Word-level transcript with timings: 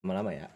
Lama-lama 0.00 0.32
ya. 0.32 0.48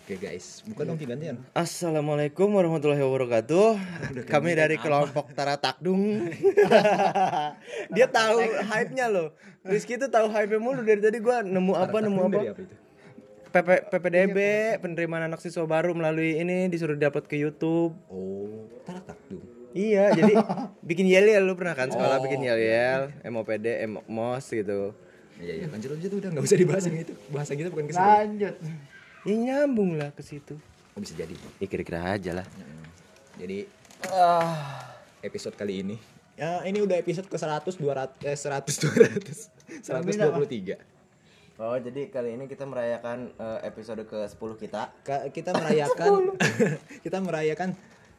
Oke 0.00 0.16
guys, 0.16 0.64
bukan 0.64 0.88
dong 0.88 0.96
gantian. 0.96 1.36
Assalamualaikum 1.52 2.48
warahmatullahi 2.56 3.04
wabarakatuh. 3.04 3.76
Kami 4.32 4.56
dari 4.56 4.80
kelompok 4.80 5.28
Tara 5.36 5.60
Takdung. 5.60 6.32
Dia 7.92 8.08
tahu 8.08 8.40
hype-nya 8.40 9.12
loh. 9.12 9.36
Rizky 9.60 10.00
itu 10.00 10.08
tahu 10.08 10.32
hype 10.32 10.56
mulu 10.56 10.80
dari 10.88 11.04
tadi 11.04 11.20
gua 11.20 11.44
nemu 11.44 11.76
apa 11.76 12.00
nemu 12.00 12.20
apa. 12.32 12.40
Apa 12.48 12.60
itu? 12.64 12.74
PP, 13.52 13.68
PPDB 13.92 14.38
penerimaan 14.80 15.28
anak 15.28 15.44
siswa 15.44 15.68
baru 15.68 15.92
melalui 15.92 16.40
ini 16.40 16.72
disuruh 16.72 16.96
diupload 16.96 17.28
ke 17.28 17.36
YouTube. 17.36 17.92
Oh, 18.08 18.72
Tara 18.88 19.04
Takdung. 19.04 19.44
Iya, 19.76 20.16
jadi 20.16 20.32
bikin 20.88 21.04
yel 21.04 21.28
yel 21.28 21.44
lu 21.44 21.60
pernah 21.60 21.76
kan 21.76 21.92
sekolah 21.92 22.24
bikin 22.24 22.40
yel 22.40 22.56
yel, 22.56 23.12
MOPD, 23.20 23.84
MOS 24.08 24.48
gitu. 24.48 24.96
Iya 25.36 25.52
iya, 25.62 25.66
lanjut 25.68 25.90
lanjut 25.92 26.10
udah 26.16 26.28
nggak 26.32 26.44
usah 26.44 26.58
dibahas 26.58 26.84
yang 26.88 26.98
itu. 27.04 27.14
Bahasa 27.28 27.52
kita 27.52 27.68
bukan 27.68 27.84
ke 27.88 27.92
sini. 27.92 28.08
Lanjut. 28.08 28.54
Ya 29.26 29.34
nyambung 29.36 29.90
lah 30.00 30.10
ke 30.16 30.22
situ. 30.24 30.56
Oh, 30.96 31.00
bisa 31.02 31.12
jadi. 31.12 31.34
Ya 31.60 31.66
kira-kira 31.68 32.00
aja 32.02 32.30
lah. 32.40 32.46
Hmm. 32.56 32.84
Jadi 33.36 33.68
episode 35.20 35.56
kali 35.58 35.82
ini 35.82 35.96
ya 36.36 36.60
ini 36.68 36.84
udah 36.84 37.00
episode 37.00 37.24
ke 37.26 37.36
100 37.40 37.80
200 37.80 38.28
eh 38.28 38.36
100 38.36 39.80
200 39.82 39.88
123. 39.88 40.76
Oh, 41.56 41.72
jadi 41.80 42.12
kali 42.12 42.36
ini 42.36 42.44
kita 42.52 42.68
merayakan 42.68 43.32
eh, 43.32 43.58
episode 43.64 44.04
ke-10 44.04 44.50
kita. 44.60 44.92
Ka- 45.00 45.32
kita 45.32 45.56
merayakan 45.56 46.36
kita 47.04 47.16
merayakan 47.24 47.72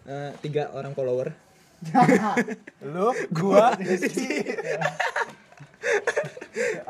eh, 0.10 0.34
tiga 0.42 0.74
orang 0.74 0.98
follower. 0.98 1.38
Lu, 2.82 3.14
gua, 3.30 3.78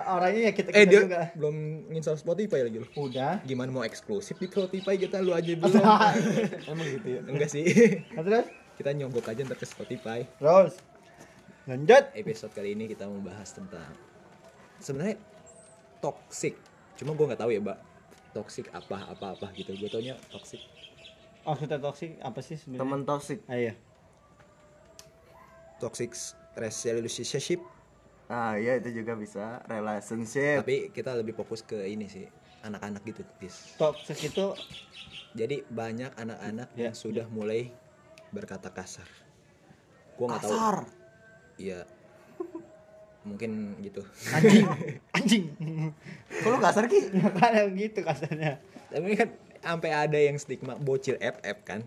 Orangnya 0.07 0.41
ya 0.47 0.53
kita, 0.55 0.69
Eh 0.71 0.87
kita 0.87 0.91
dia 0.91 0.99
juga. 1.03 1.21
belum 1.35 1.55
install 1.91 2.15
Spotify 2.15 2.63
lagi 2.63 2.79
lu. 2.79 2.87
Udah. 2.95 3.43
Gimana 3.43 3.69
mau 3.75 3.83
eksklusif 3.83 4.39
di 4.39 4.47
Spotify 4.47 4.95
kita 4.95 5.19
lu 5.19 5.35
aja 5.35 5.51
belum. 5.51 5.83
Emang 6.71 6.87
gitu 6.87 7.07
ya. 7.11 7.21
Enggak 7.27 7.49
sih. 7.51 7.67
Nah, 8.15 8.23
terus? 8.23 8.47
kita 8.77 8.93
nyogok 8.93 9.25
aja 9.27 9.41
ntar 9.43 9.57
ke 9.59 9.67
Spotify. 9.67 10.23
Terus. 10.39 10.79
Lanjut. 11.67 12.03
Episode 12.15 12.53
kali 12.55 12.77
ini 12.77 12.87
kita 12.87 13.03
membahas 13.09 13.51
tentang 13.51 13.91
sebenarnya 14.79 15.19
toxic. 15.99 16.55
Cuma 16.95 17.11
gua 17.17 17.33
nggak 17.33 17.41
tahu 17.43 17.51
ya, 17.51 17.59
Mbak. 17.59 17.79
Toxic 18.31 18.65
apa 18.71 19.11
apa 19.11 19.33
apa 19.33 19.47
gitu. 19.57 19.73
Gue 19.75 19.89
taunya 19.89 20.15
toxic. 20.29 20.61
Oh, 21.43 21.57
kita 21.57 21.81
toxic 21.81 22.15
apa 22.21 22.39
sih 22.39 22.55
sebenarnya? 22.55 22.81
Temen 22.85 23.01
toxic. 23.03 23.39
Ah, 23.49 23.57
iya. 23.57 23.73
Toxic 25.81 26.13
relationship. 26.55 27.61
Ah, 28.27 28.59
iya 28.59 28.75
itu 28.75 28.91
juga 28.91 29.15
bisa 29.15 29.63
relationship. 29.65 30.63
Tapi 30.63 30.91
kita 30.91 31.15
lebih 31.15 31.31
fokus 31.31 31.63
ke 31.63 31.87
ini 31.87 32.11
sih 32.11 32.27
anak-anak 32.59 33.01
gitu, 33.07 33.23
Tis. 33.39 33.75
Toxic 33.79 34.19
itu 34.27 34.51
Jadi 35.37 35.61
banyak 35.69 36.17
anak-anak 36.17 36.67
Ya, 36.73 36.89
yang 36.89 36.95
sudah 36.97 37.29
mulai 37.29 37.69
berkata 38.33 38.73
kasar. 38.73 39.05
Gua 40.17 40.33
nggak 40.33 40.41
tahu. 40.43 40.49
Kasar. 40.49 40.77
Iya. 41.55 41.79
Mungkin 43.21 43.77
gitu. 43.79 44.01
anjing. 44.33 44.65
anjing. 45.17 45.45
Kok 46.41 46.49
lu 46.51 46.57
kasar 46.57 46.83
ki? 46.89 46.99
Ya 47.13 47.29
kan 47.29 47.69
gitu 47.75 47.99
kasarnya. 48.01 48.57
Tapi 48.89 49.13
kan 49.13 49.29
sampai 49.61 49.91
ada 49.93 50.17
yang 50.17 50.35
stigma 50.41 50.73
bocil 50.73 51.19
FF 51.21 51.57
kan. 51.61 51.85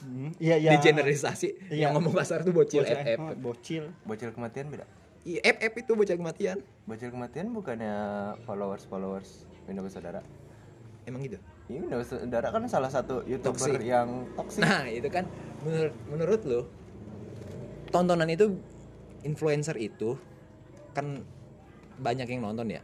Hmm, 0.00 0.32
Iya, 0.40 0.56
iya. 0.56 0.70
Digeneralisasi 0.80 1.68
Iya. 1.68 1.84
yang 1.84 2.00
ngomong 2.00 2.16
kasar 2.16 2.40
tuh 2.40 2.56
bocil, 2.56 2.80
Bocil, 2.80 2.96
FF. 2.96 3.18
Bocil. 3.36 3.84
Bocil 4.08 4.30
kematian 4.32 4.72
beda. 4.72 4.88
Iya, 5.20 5.40
FF 5.44 5.72
itu 5.76 5.92
bocil 5.92 6.16
kematian. 6.16 6.58
Bocil 6.84 7.12
kematian 7.12 7.52
bukannya 7.52 7.94
followers 8.42 8.88
followers 8.88 9.44
Windows 9.68 9.92
Saudara. 9.92 10.24
Emang 11.04 11.20
gitu. 11.20 11.36
Ini 11.68 11.84
Windows 11.84 12.08
Saudara 12.08 12.48
kan 12.48 12.64
salah 12.66 12.88
satu 12.88 13.20
youtuber 13.24 13.60
Toxic. 13.60 13.84
yang 13.84 14.24
toxic. 14.32 14.64
Nah, 14.64 14.88
itu 14.88 15.08
kan 15.08 15.28
menurut 15.60 15.94
menurut 16.08 16.40
lo 16.42 16.60
tontonan 17.90 18.26
itu 18.26 18.56
influencer 19.20 19.76
itu 19.76 20.16
kan 20.96 21.20
banyak 22.00 22.24
yang 22.26 22.40
nonton 22.40 22.72
ya 22.72 22.80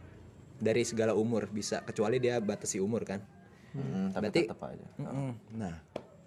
dari 0.57 0.85
segala 0.85 1.17
umur 1.17 1.49
bisa 1.49 1.81
kecuali 1.83 2.21
dia 2.21 2.37
batasi 2.37 2.77
umur 2.79 3.09
kan. 3.09 3.25
Hmm, 3.73 4.13
tapi 4.13 4.29
Berarti- 4.29 4.45
tetap 4.45 4.61
aja. 4.61 4.87
Nah, 5.57 5.75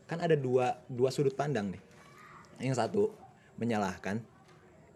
kan 0.05 0.17
ada 0.17 0.33
dua 0.33 0.73
dua 0.89 1.13
sudut 1.13 1.37
pandang 1.37 1.69
nih. 1.69 1.81
Yang 2.65 2.75
satu 2.81 3.13
menyalahkan 3.61 4.25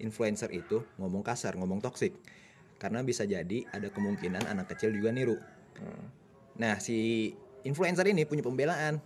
influencer 0.01 0.49
itu 0.53 0.81
ngomong 0.97 1.21
kasar, 1.21 1.57
ngomong 1.57 1.81
toksik. 1.83 2.15
Karena 2.81 2.99
bisa 3.05 3.23
jadi 3.23 3.63
ada 3.71 3.87
kemungkinan 3.93 4.49
anak 4.49 4.73
kecil 4.75 4.91
juga 4.91 5.13
niru. 5.13 5.37
Nah, 6.59 6.77
si 6.77 7.31
influencer 7.65 8.05
ini 8.09 8.27
punya 8.27 8.43
pembelaan. 8.45 8.99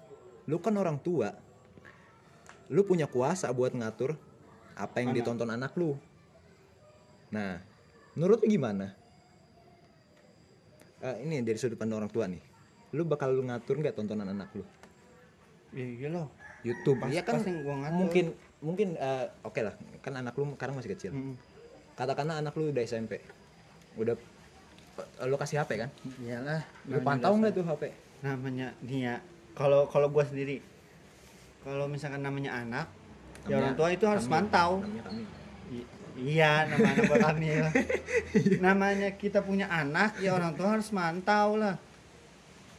Lu 0.48 0.60
kan 0.60 0.76
orang 0.76 1.00
tua. 1.00 1.32
Lu 2.68 2.84
punya 2.84 3.08
kuasa 3.08 3.48
buat 3.56 3.72
ngatur 3.72 4.18
apa 4.78 5.02
yang 5.02 5.16
ditonton 5.16 5.50
anak 5.50 5.74
lu. 5.80 5.96
Nah, 7.32 7.60
menurut 8.16 8.44
lu 8.44 8.48
gimana? 8.52 8.94
Eh, 10.98 11.18
ini 11.24 11.46
dari 11.46 11.60
sudut 11.62 11.78
pandang 11.78 12.04
orang 12.04 12.12
tua 12.12 12.26
nih. 12.26 12.42
Lu 12.96 13.06
bakal 13.06 13.36
lu 13.36 13.46
ngatur 13.46 13.78
nggak 13.80 13.96
tontonan 13.96 14.34
anak 14.34 14.50
lu? 14.58 14.64
Iya 15.72 16.08
loh. 16.10 16.28
YouTube. 16.62 16.98
Pas- 16.98 17.10
ya 17.10 17.22
kan 17.22 17.40
gua 17.62 17.76
mungkin 17.90 18.34
mungkin 18.58 18.94
eh, 18.94 19.26
oke 19.42 19.62
lah 19.62 19.74
kan 20.00 20.14
anak 20.16 20.34
lu 20.34 20.50
sekarang 20.52 20.74
masih 20.74 20.92
kecil. 20.92 21.12
Hmm. 21.12 21.36
katakanlah 21.94 22.38
anak 22.38 22.54
lu 22.54 22.70
udah 22.70 22.82
SMP 22.82 23.18
udah 23.96 24.14
eh, 25.18 25.26
lu 25.26 25.34
kasih 25.34 25.58
HP 25.60 25.78
kan? 25.78 25.90
Iyalah. 26.20 26.62
lu 26.86 27.02
pantau 27.02 27.34
nggak 27.34 27.54
tuh 27.54 27.64
HP 27.64 27.90
namanya 28.20 28.74
nih 28.80 29.00
ya 29.04 29.16
kalau 29.54 29.86
kalau 29.86 30.08
gua 30.08 30.22
sendiri 30.22 30.62
kalau 31.60 31.86
misalkan 31.86 32.20
namanya 32.20 32.54
anak 32.56 32.88
ya 33.44 33.54
Namanya 33.54 33.58
orang 33.58 33.74
tua 33.76 33.90
itu 33.92 34.06
harus 34.06 34.26
kami. 34.26 34.34
mantau 34.34 34.72
namanya 34.80 35.04
kami 35.04 35.24
I- 35.70 35.90
iya 36.18 36.52
nama 36.66 36.88
anak 36.88 37.06
kami 37.20 37.48
lah 37.56 37.74
namanya 38.66 39.10
kita 39.14 39.40
punya 39.42 39.66
anak 39.68 40.18
ya 40.18 40.34
orang 40.34 40.54
tua 40.54 40.68
harus 40.74 40.90
mantau 40.90 41.56
lah 41.56 41.78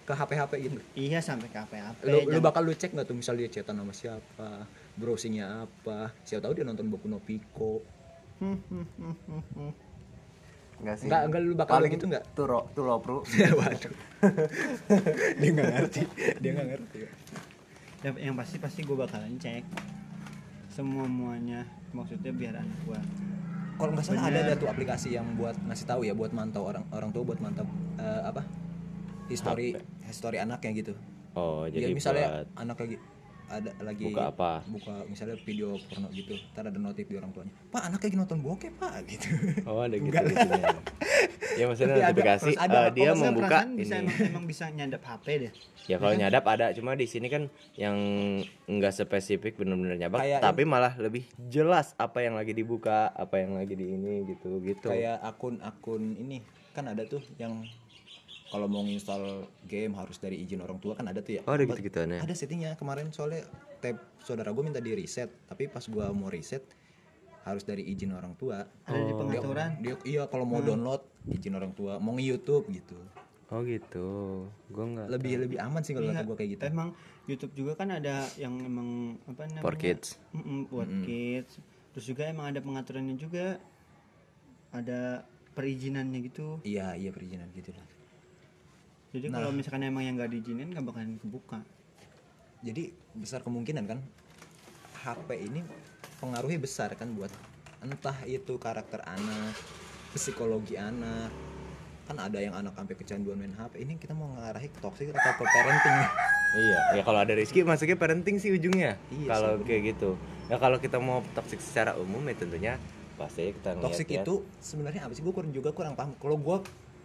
ke 0.08 0.16
HP 0.16 0.30
HP 0.40 0.52
gitu? 0.64 0.78
Iya 0.96 1.20
sampai 1.20 1.52
ke 1.52 1.58
HP 1.60 1.72
lu, 2.08 2.18
lu 2.32 2.38
bakal 2.40 2.64
lu 2.64 2.72
cek 2.72 2.96
nggak 2.96 3.04
tuh 3.04 3.16
misalnya 3.20 3.44
dia 3.44 3.60
chatan 3.60 3.76
sama 3.76 3.92
siapa 3.92 4.64
browsingnya 4.96 5.68
apa 5.68 6.16
siapa 6.24 6.48
tahu 6.48 6.56
dia 6.56 6.64
nonton 6.64 6.88
Boku 6.88 7.12
no 7.12 7.20
Pico. 7.20 7.84
Enggak 10.80 10.96
sih. 10.96 11.06
Enggak, 11.10 11.22
enggak 11.28 11.40
lu 11.44 11.52
bakal 11.52 11.74
Paling 11.76 11.92
gitu 11.92 12.06
nggak? 12.08 12.24
Turo, 12.32 12.60
tulo 12.72 12.96
pro. 13.04 13.20
waduh. 13.60 13.94
Dia 15.42 15.50
nggak 15.52 15.68
ngerti. 15.74 16.02
Dia 16.38 16.50
nggak 16.54 16.68
ngerti. 16.70 16.98
Yang, 18.06 18.14
yang 18.22 18.34
pasti 18.38 18.56
pasti 18.62 18.80
gua 18.86 19.04
bakalan 19.04 19.36
cek 19.36 19.66
semua 20.72 21.04
muanya. 21.04 21.66
Maksudnya 21.92 22.32
biar 22.32 22.54
anak 22.62 22.78
gua. 22.86 23.00
Kalau 23.76 23.90
nggak 23.92 24.06
salah 24.06 24.30
ada 24.30 24.38
ada 24.40 24.54
tuh 24.54 24.70
aplikasi 24.70 25.18
yang 25.18 25.26
buat 25.34 25.58
ngasih 25.66 25.86
tahu 25.86 26.00
ya 26.06 26.14
buat 26.14 26.30
mantau 26.30 26.64
orang 26.64 26.86
orang 26.94 27.10
tua 27.10 27.26
buat 27.26 27.42
mantau 27.42 27.66
eh, 27.98 28.22
apa 28.24 28.42
history 29.28 29.76
history 30.02 30.36
anaknya 30.36 30.72
gitu 30.74 30.94
Oh, 31.32 31.64
ya 31.64 31.78
jadi 31.78 31.94
misalnya 31.94 32.26
buat 32.26 32.48
anak 32.58 32.76
lagi 32.80 32.96
ada 33.48 33.70
lagi 33.80 34.04
Buka 34.04 34.28
apa? 34.28 34.52
buka 34.66 34.94
misalnya 35.06 35.36
video 35.40 35.72
porno 35.78 36.10
gitu 36.10 36.36
ntar 36.50 36.66
ada 36.66 36.76
notif 36.76 37.06
di 37.06 37.14
orang 37.14 37.30
tuanya 37.30 37.52
pak 37.70 37.80
anak 37.82 38.00
lagi 38.02 38.16
nonton 38.18 38.38
bokep 38.38 38.74
pak 38.74 38.92
gitu 39.06 39.28
Oh, 39.64 39.80
ada 39.80 39.94
gitu. 39.94 40.04
Enggak 40.04 40.24
lah. 40.26 40.34
itunya. 40.34 40.68
ya 41.54 41.64
maksudnya 41.64 41.88
Tapi 41.90 42.02
notifikasi 42.02 42.44
harus 42.44 42.58
ada. 42.60 42.76
eh, 42.76 42.88
dia 42.90 43.00
Kalau 43.00 43.14
nggak 43.14 43.24
membuka 43.24 43.48
perasaan 43.54 43.70
bisa 43.72 43.94
ini. 43.94 44.02
emang, 44.02 44.16
emang 44.26 44.44
bisa 44.44 44.64
nyadap 44.68 45.00
HP 45.02 45.26
deh 45.38 45.52
Ya 45.86 45.96
kalau 45.96 46.12
nyadap 46.12 46.44
ada, 46.44 46.66
cuma 46.72 46.90
di 46.92 47.06
sini 47.06 47.26
kan 47.26 47.42
yang 47.72 47.96
enggak 48.66 48.92
spesifik 48.92 49.56
benar-benar 49.56 49.96
nyabak, 49.96 50.20
Kayak 50.20 50.40
tapi 50.42 50.62
malah 50.64 50.92
lebih 50.94 51.22
jelas 51.42 51.96
apa 51.96 52.20
yang 52.20 52.34
lagi 52.34 52.52
dibuka, 52.52 53.08
apa 53.08 53.38
yang 53.38 53.54
lagi 53.54 53.72
di 53.72 53.86
ini 53.86 54.28
gitu 54.28 54.60
gitu. 54.60 54.84
kayak 54.86 55.16
akun-akun 55.22 56.02
ini 56.18 56.44
kan 56.70 56.84
ada 56.84 57.00
tuh 57.02 57.24
yang 57.34 57.64
kalau 58.48 58.64
mau 58.64 58.80
install 58.80 59.24
game 59.62 59.92
harus 59.92 60.16
dari 60.16 60.38
izin 60.38 60.58
orang 60.58 60.76
tua 60.76 60.92
kan 60.92 61.04
ada 61.04 61.20
tuh 61.20 61.36
ya 61.36 61.42
Oh, 61.44 61.52
ada 61.52 61.64
gitu-gituan 61.64 62.08
ya? 62.10 62.20
ada 62.20 62.32
settingnya 62.32 62.74
kemarin 62.74 63.08
soalnya 63.08 63.44
tab 63.78 63.94
saudara 64.18 64.48
gue 64.48 64.62
minta 64.62 64.78
di 64.78 64.90
reset 64.90 65.28
tapi 65.44 65.66
pas 65.66 65.84
gua 65.84 66.08
mau 66.10 66.26
reset 66.26 66.64
harus 67.40 67.62
dari 67.62 67.84
izin 67.86 68.10
orang 68.10 68.32
tua 68.34 68.60
ada 68.82 68.98
di 68.98 69.06
Dia- 69.06 69.16
pengaturan 69.16 69.70
dia, 69.78 69.94
iya 70.02 70.22
kalau 70.24 70.44
mau 70.44 70.60
download 70.60 71.00
izin 71.26 71.54
orang 71.54 71.72
tua 71.72 71.96
mau 71.96 72.12
nge-youtube 72.12 72.66
gitu 72.70 72.98
Oh 73.48 73.64
gitu. 73.64 74.44
Gua 74.68 74.84
enggak. 74.84 75.08
lebih 75.08 75.40
lebih 75.40 75.56
aman 75.58 75.80
sih 75.80 75.96
kalau 75.96 76.04
Iya, 76.06 76.20
kata 76.20 76.24
gue 76.26 76.36
kayak 76.36 76.50
gitu 76.52 76.62
Emang 76.66 76.88
YouTube 77.24 77.52
juga 77.54 77.72
kan 77.74 77.88
ada 77.90 78.28
yang 78.36 78.52
emang 78.60 79.16
apa 79.24 79.48
namanya? 79.48 79.64
For 79.64 79.72
kids. 79.72 80.20
Mm-mm, 80.30 80.68
buat 80.68 80.84
kids. 81.00 81.56
Terus 81.90 82.04
juga 82.06 82.28
emang 82.28 82.52
ada 82.52 82.60
pengaturannya 82.60 83.16
juga. 83.16 83.56
Ada 84.68 85.24
perizinannya 85.56 86.18
gitu. 86.22 86.60
iya 86.62 86.92
iya 86.92 87.08
perizinan 87.08 87.48
gitu 87.50 87.72
lah 87.72 87.88
Jadi 89.08 89.26
kalau 89.32 89.50
misalkan 89.50 89.88
emang 89.88 90.04
yang 90.04 90.14
nggak 90.20 90.30
diizinin 90.32 90.68
nggak 90.72 90.84
bakalan 90.84 91.16
kebuka. 91.16 91.60
jadi 92.58 92.90
besar 93.14 93.38
kemungkinan 93.46 93.86
kan 93.86 94.02
HP 94.98 95.46
ini 95.46 95.62
pengaruhnya 96.18 96.58
besar 96.58 96.90
kan 96.98 97.14
buat 97.14 97.30
entah 97.78 98.18
itu 98.26 98.58
karakter 98.58 98.98
anak 99.06 99.54
psikologi 100.10 100.74
anak 100.74 101.30
kan 102.10 102.18
ada 102.18 102.42
yang 102.42 102.58
anak 102.58 102.74
sampai 102.74 102.98
kecanduan 102.98 103.38
main 103.38 103.54
HP 103.54 103.86
ini 103.86 103.94
kita 104.02 104.10
mau 104.10 104.34
ngarahin 104.34 104.74
ke 104.74 104.80
toxic 104.82 105.14
atau 105.14 105.32
ke 105.38 105.44
parenting 105.46 105.98
Iya, 106.48 106.80
ya 106.96 107.02
kalau 107.04 107.20
ada 107.20 107.36
rezeki 107.36 107.60
masuknya 107.68 108.00
parenting 108.00 108.40
sih 108.40 108.48
ujungnya. 108.48 108.96
Iya 109.12 109.28
kalau 109.28 109.52
kayak 109.68 109.82
gitu. 109.92 110.16
Ya 110.48 110.56
kalau 110.56 110.80
kita 110.80 110.96
mau 110.96 111.20
toxic 111.36 111.60
secara 111.60 111.92
umum 112.00 112.24
ya 112.24 112.34
tentunya 112.40 112.80
pasti 113.20 113.52
kita 113.52 113.76
ngeliat 113.76 113.84
toxic 113.84 114.06
ya. 114.08 114.22
itu 114.24 114.34
sebenarnya 114.56 115.04
apa 115.04 115.12
sih 115.12 115.20
gue 115.26 115.34
kurang 115.34 115.52
juga 115.52 115.76
kurang 115.76 115.98
paham 115.98 116.14
kalau 116.16 116.40
gue 116.40 116.56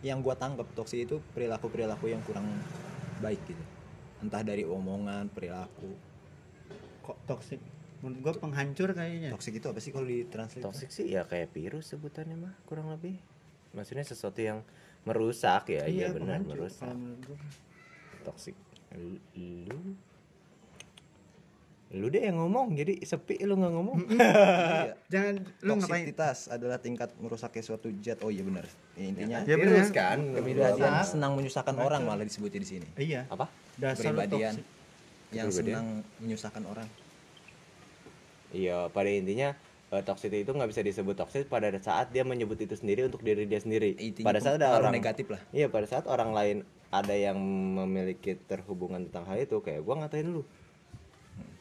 yang 0.03 0.19
gue 0.19 0.35
tangkap 0.35 0.67
toxic 0.75 1.07
itu 1.07 1.23
perilaku 1.31 1.71
perilaku 1.71 2.11
yang 2.11 2.19
kurang 2.27 2.45
baik 3.23 3.39
gitu. 3.47 3.63
Entah 4.19 4.43
dari 4.43 4.67
omongan 4.67 5.31
perilaku. 5.31 5.95
Kok 7.07 7.17
toxic? 7.27 7.59
Menurut 8.03 8.19
gua 8.19 8.33
penghancur 8.35 8.91
kayaknya. 8.91 9.31
Toxic 9.31 9.63
itu 9.63 9.67
apa 9.71 9.79
sih 9.79 9.95
kalau 9.95 10.03
ditranslate? 10.03 10.63
Toxic 10.63 10.91
sih 10.91 11.07
ya 11.07 11.23
kayak 11.23 11.55
virus 11.55 11.95
sebutannya 11.95 12.35
mah 12.35 12.53
kurang 12.67 12.91
lebih. 12.91 13.15
Maksudnya 13.71 14.03
sesuatu 14.03 14.43
yang 14.43 14.59
merusak 15.07 15.71
ya, 15.71 15.87
iya, 15.87 16.11
benar 16.11 16.43
penghancur 16.43 16.67
merusak. 16.67 16.95
Toxic. 18.27 18.55
Lu, 18.95 19.95
lu 21.93 22.09
deh 22.09 22.25
yang 22.25 22.41
ngomong 22.41 22.73
jadi 22.73 22.97
sepi 23.05 23.37
lu 23.45 23.53
nggak 23.53 23.69
ngomong 23.69 23.97
iya. 24.17 24.97
jangan 25.13 25.45
lu 25.61 25.71
ngapain 25.77 26.09
Toksisitas 26.09 26.49
adalah 26.49 26.81
tingkat 26.81 27.13
merusaknya 27.21 27.61
suatu 27.61 27.85
zat. 28.01 28.17
Oh 28.25 28.33
iya 28.33 28.41
benar. 28.41 28.65
Ya, 28.97 29.05
intinya 29.05 29.37
Ya, 29.45 29.53
virus 29.53 29.93
bener. 29.93 29.93
kan 29.93 30.17
kepribadian 30.33 30.73
Berusaha. 30.89 31.05
senang 31.05 31.31
menyusahkan 31.37 31.75
orang 31.77 32.01
malah 32.01 32.25
disebutnya 32.25 32.59
di 32.59 32.69
sini. 32.69 32.87
iya 32.97 33.29
apa 33.29 33.45
dasar 33.77 34.09
Kepribadian 34.09 34.57
yang 35.29 35.49
senang 35.53 36.01
menyusahkan 36.17 36.65
orang. 36.65 36.89
Iya, 38.53 38.89
pada 38.89 39.09
intinya 39.09 39.53
eh, 39.89 40.01
toxic 40.01 40.33
itu 40.33 40.49
nggak 40.49 40.69
bisa 40.69 40.81
disebut 40.81 41.13
toxic 41.13 41.45
pada 41.45 41.69
saat 41.77 42.09
dia 42.09 42.21
menyebut 42.21 42.57
itu 42.57 42.73
sendiri 42.73 43.05
untuk 43.05 43.21
diri 43.21 43.45
dia 43.45 43.61
sendiri. 43.61 43.93
Intinya 43.97 44.29
pada 44.29 44.39
saat 44.41 44.57
ada 44.61 44.77
orang 44.77 44.93
negatif 44.93 45.29
lah. 45.29 45.41
Iya, 45.49 45.69
pada 45.69 45.85
saat 45.85 46.05
orang 46.05 46.33
lain 46.33 46.57
ada 46.89 47.13
yang 47.13 47.37
memiliki 47.77 48.37
terhubungan 48.45 49.09
tentang 49.09 49.25
hal 49.25 49.41
itu, 49.41 49.57
kayak 49.61 49.81
gua 49.81 50.05
ngatain 50.05 50.29
lu. 50.29 50.45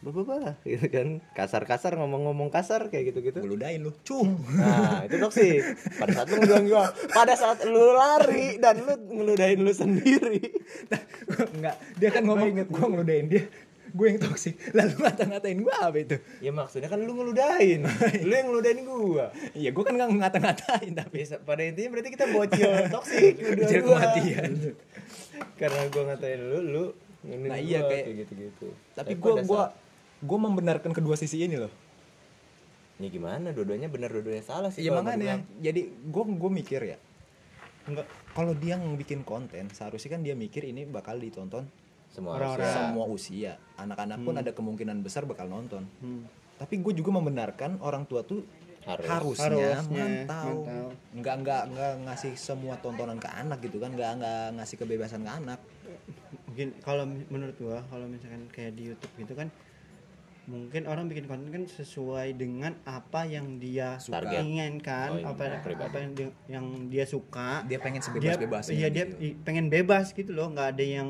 Bapak 0.03 0.59
gitu 0.67 0.87
kan. 0.91 1.23
Kasar-kasar 1.31 1.95
ngomong-ngomong 1.95 2.51
kasar 2.51 2.91
kayak 2.91 3.15
gitu-gitu. 3.15 3.39
Gue 3.39 3.55
ludahin 3.55 3.87
lu. 3.87 3.95
Cuh. 4.03 4.27
Nah, 4.59 5.07
itu 5.07 5.15
toxic. 5.23 5.63
Pada 5.95 6.11
saat 6.11 6.27
lu 6.27 6.43
ngeludahin 6.43 6.67
gua, 6.67 6.85
pada 7.15 7.35
saat 7.39 7.59
lu 7.71 7.95
lari 7.95 8.59
dan 8.59 8.83
lu 8.83 8.95
ngeludahin 8.99 9.63
lu 9.63 9.71
sendiri. 9.71 10.43
Enggak, 11.55 11.79
dia 12.03 12.11
kan 12.11 12.27
ngomong 12.27 12.51
gue 12.67 12.87
ngeludahin 12.91 13.27
dia. 13.31 13.47
Gue 13.93 14.11
yang 14.11 14.25
toksik. 14.25 14.59
Lalu 14.75 15.07
ngata-ngatain 15.07 15.59
gue 15.63 15.75
apa 15.77 15.99
itu? 16.01 16.17
Ya 16.43 16.51
maksudnya 16.51 16.91
kan 16.91 16.99
lu 16.99 17.13
ngeludahin. 17.15 17.87
lu 18.27 18.33
yang 18.35 18.49
ngeludahin 18.51 18.81
gua. 18.83 19.31
Iya, 19.55 19.71
gue 19.71 19.85
kan 19.87 19.95
nggak 19.95 20.11
ngata-ngatain 20.19 20.93
tapi 20.99 21.23
Bisa, 21.23 21.39
pada 21.39 21.63
intinya 21.63 21.95
berarti 21.95 22.11
kita 22.11 22.27
bocil 22.27 22.71
toksik 22.91 23.35
Bocil 23.61 23.81
kematian. 23.87 24.51
karena 25.61 25.81
gua 25.95 26.03
ngatain 26.11 26.41
lu 26.43 26.59
lu 26.59 26.85
nginin 27.23 27.49
Nah, 27.49 27.59
iya, 27.59 27.81
gua, 27.81 27.89
kayak- 27.89 28.07
gitu-gitu 28.19 28.67
tapi 28.93 29.15
gue 29.15 29.33
gue 29.43 29.63
gue 30.21 30.39
membenarkan 30.41 30.91
kedua 30.91 31.15
sisi 31.15 31.39
ini 31.41 31.57
loh. 31.57 31.73
ya 32.95 33.09
gimana 33.09 33.51
dua-duanya 33.51 33.89
benar 33.89 34.09
dua-duanya 34.09 34.43
salah 34.43 34.71
sih 34.71 34.79
Iya 34.81 34.95
kalau 34.95 35.03
makanya. 35.03 35.43
Jadi 35.59 35.81
gue 35.91 36.25
gue 36.29 36.51
mikir 36.53 36.81
ya. 36.85 36.99
enggak 37.85 38.07
Kalau 38.31 38.55
dia 38.55 38.79
bikin 38.79 39.23
konten, 39.23 39.67
seharusnya 39.69 40.11
kan 40.13 40.23
dia 40.23 40.33
mikir 40.33 40.63
ini 40.63 40.87
bakal 40.87 41.19
ditonton 41.19 41.67
gua. 41.67 42.09
semua 42.09 42.33
Orang-orang. 42.37 42.63
usia. 42.63 42.77
semua 42.79 43.05
usia. 43.09 43.53
Anak-anak 43.75 44.19
pun 44.21 44.35
ada 44.37 44.51
kemungkinan 44.51 45.01
besar 45.01 45.25
bakal 45.25 45.49
nonton. 45.49 45.83
hmm. 45.99 46.23
Tapi 46.57 46.79
gue 46.79 46.93
juga 46.95 47.11
membenarkan 47.13 47.81
orang 47.81 48.05
tua 48.05 48.23
tuh 48.23 48.47
Harus. 48.83 49.07
harusnya, 49.07 49.79
Harusnya 49.79 50.05
mantau. 50.27 50.47
mantau. 50.61 50.87
nggak 51.13 51.35
nggak 51.41 51.63
nggak 51.69 51.93
ngasih 52.03 52.33
semua 52.35 52.75
tontonan 52.77 53.15
ke 53.17 53.29
anak 53.29 53.59
gitu 53.61 53.79
kan 53.79 53.91
nggak 53.91 54.11
nggak 54.17 54.47
ngasih 54.57 54.77
kebebasan 54.77 55.23
ke 55.23 55.31
anak 55.33 55.59
mungkin 56.53 56.77
kalau 56.79 57.03
menurut 57.09 57.57
gua 57.57 57.81
kalau 57.89 58.05
misalkan 58.05 58.45
kayak 58.49 58.77
di 58.77 58.93
YouTube 58.93 59.15
gitu 59.17 59.33
kan 59.33 59.49
mungkin 60.43 60.85
orang 60.85 61.07
bikin 61.07 61.25
konten 61.25 61.49
kan 61.49 61.65
sesuai 61.65 62.35
dengan 62.35 62.75
apa 62.83 63.23
yang 63.25 63.57
dia 63.57 63.95
Target. 63.97 64.43
inginkan 64.43 65.09
Oh, 65.09 65.19
iya, 65.19 65.31
apa 65.31 65.63
pribadi. 65.63 65.87
apa 65.87 65.97
yang 65.99 66.13
dia, 66.13 66.29
yang 66.51 66.67
dia 66.91 67.05
suka 67.07 67.63
dia 67.63 67.79
pengen 67.79 68.03
dia 68.03 68.09
sebebas-bebasnya 68.11 68.75
iya 68.75 68.89
dia 68.91 69.05
gitu. 69.07 69.39
pengen 69.41 69.71
bebas 69.71 70.11
gitu 70.11 70.35
loh 70.35 70.51
nggak 70.51 70.75
ada 70.75 70.85
yang 70.85 71.09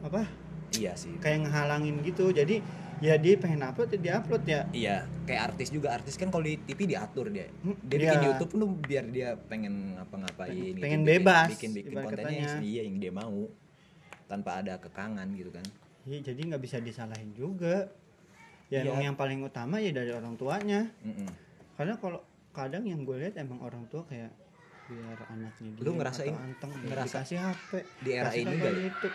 apa 0.00 0.30
iya 0.72 0.94
sih 0.94 1.10
kayak 1.18 1.42
ngehalangin 1.42 1.98
gitu 2.00 2.30
jadi 2.30 2.62
ya 2.96 3.18
dia 3.18 3.34
pengen 3.34 3.60
upload 3.60 3.90
ya 3.90 3.98
dia 3.98 4.12
upload 4.14 4.42
ya 4.46 4.60
iya 4.70 4.96
kayak 5.26 5.52
artis 5.52 5.68
juga 5.68 5.92
artis 5.92 6.14
kan 6.14 6.30
kalau 6.30 6.46
di 6.46 6.54
TV 6.56 6.86
diatur 6.86 7.28
dia 7.28 7.50
Hmm, 7.60 7.74
dia 7.82 7.98
bikin 7.98 8.18
iya. 8.22 8.26
YouTube 8.30 8.50
tuh 8.54 8.70
biar 8.78 9.04
dia 9.10 9.28
pengen 9.50 9.98
ngapa-ngapain 9.98 10.54
Pengen 10.78 11.02
bikin, 11.02 11.18
bebas, 11.18 11.48
bikin 11.50 11.70
bikin 11.74 11.92
ibarat 11.92 12.08
kontennya 12.14 12.38
yang 12.46 12.62
dia 12.62 12.82
yang 12.86 12.96
dia 12.96 13.10
mau 13.10 13.50
tanpa 14.26 14.58
ada 14.58 14.76
kekangan 14.76 15.26
gitu 15.32 15.50
kan 15.50 15.64
ya, 16.02 16.18
jadi 16.20 16.40
nggak 16.44 16.60
bisa 16.60 16.78
disalahin 16.78 17.30
juga 17.32 17.86
ya 18.66 18.82
emang 18.82 19.02
yang 19.04 19.16
paling 19.16 19.40
utama 19.40 19.78
ya 19.78 19.90
dari 19.90 20.10
orang 20.10 20.34
tuanya 20.34 20.90
Mm-mm. 21.00 21.30
karena 21.74 21.94
kalau 21.96 22.18
kadang 22.50 22.82
yang 22.82 23.02
gue 23.02 23.16
lihat 23.16 23.36
emang 23.36 23.60
orang 23.60 23.86
tua 23.86 24.02
kayak 24.02 24.32
biar 24.86 25.18
anaknya 25.28 25.70
Lu 25.76 25.82
diem 25.84 25.96
ngerasain- 25.96 26.34
anteng 26.36 26.70
ya 26.72 26.82
ngerasa 26.84 27.18
dikasih 27.20 27.38
HP 27.38 27.70
di 28.00 28.10
era 28.12 28.30
ini 28.32 28.54
gak 28.56 28.66
ya? 28.66 28.80
YouTube. 28.82 29.14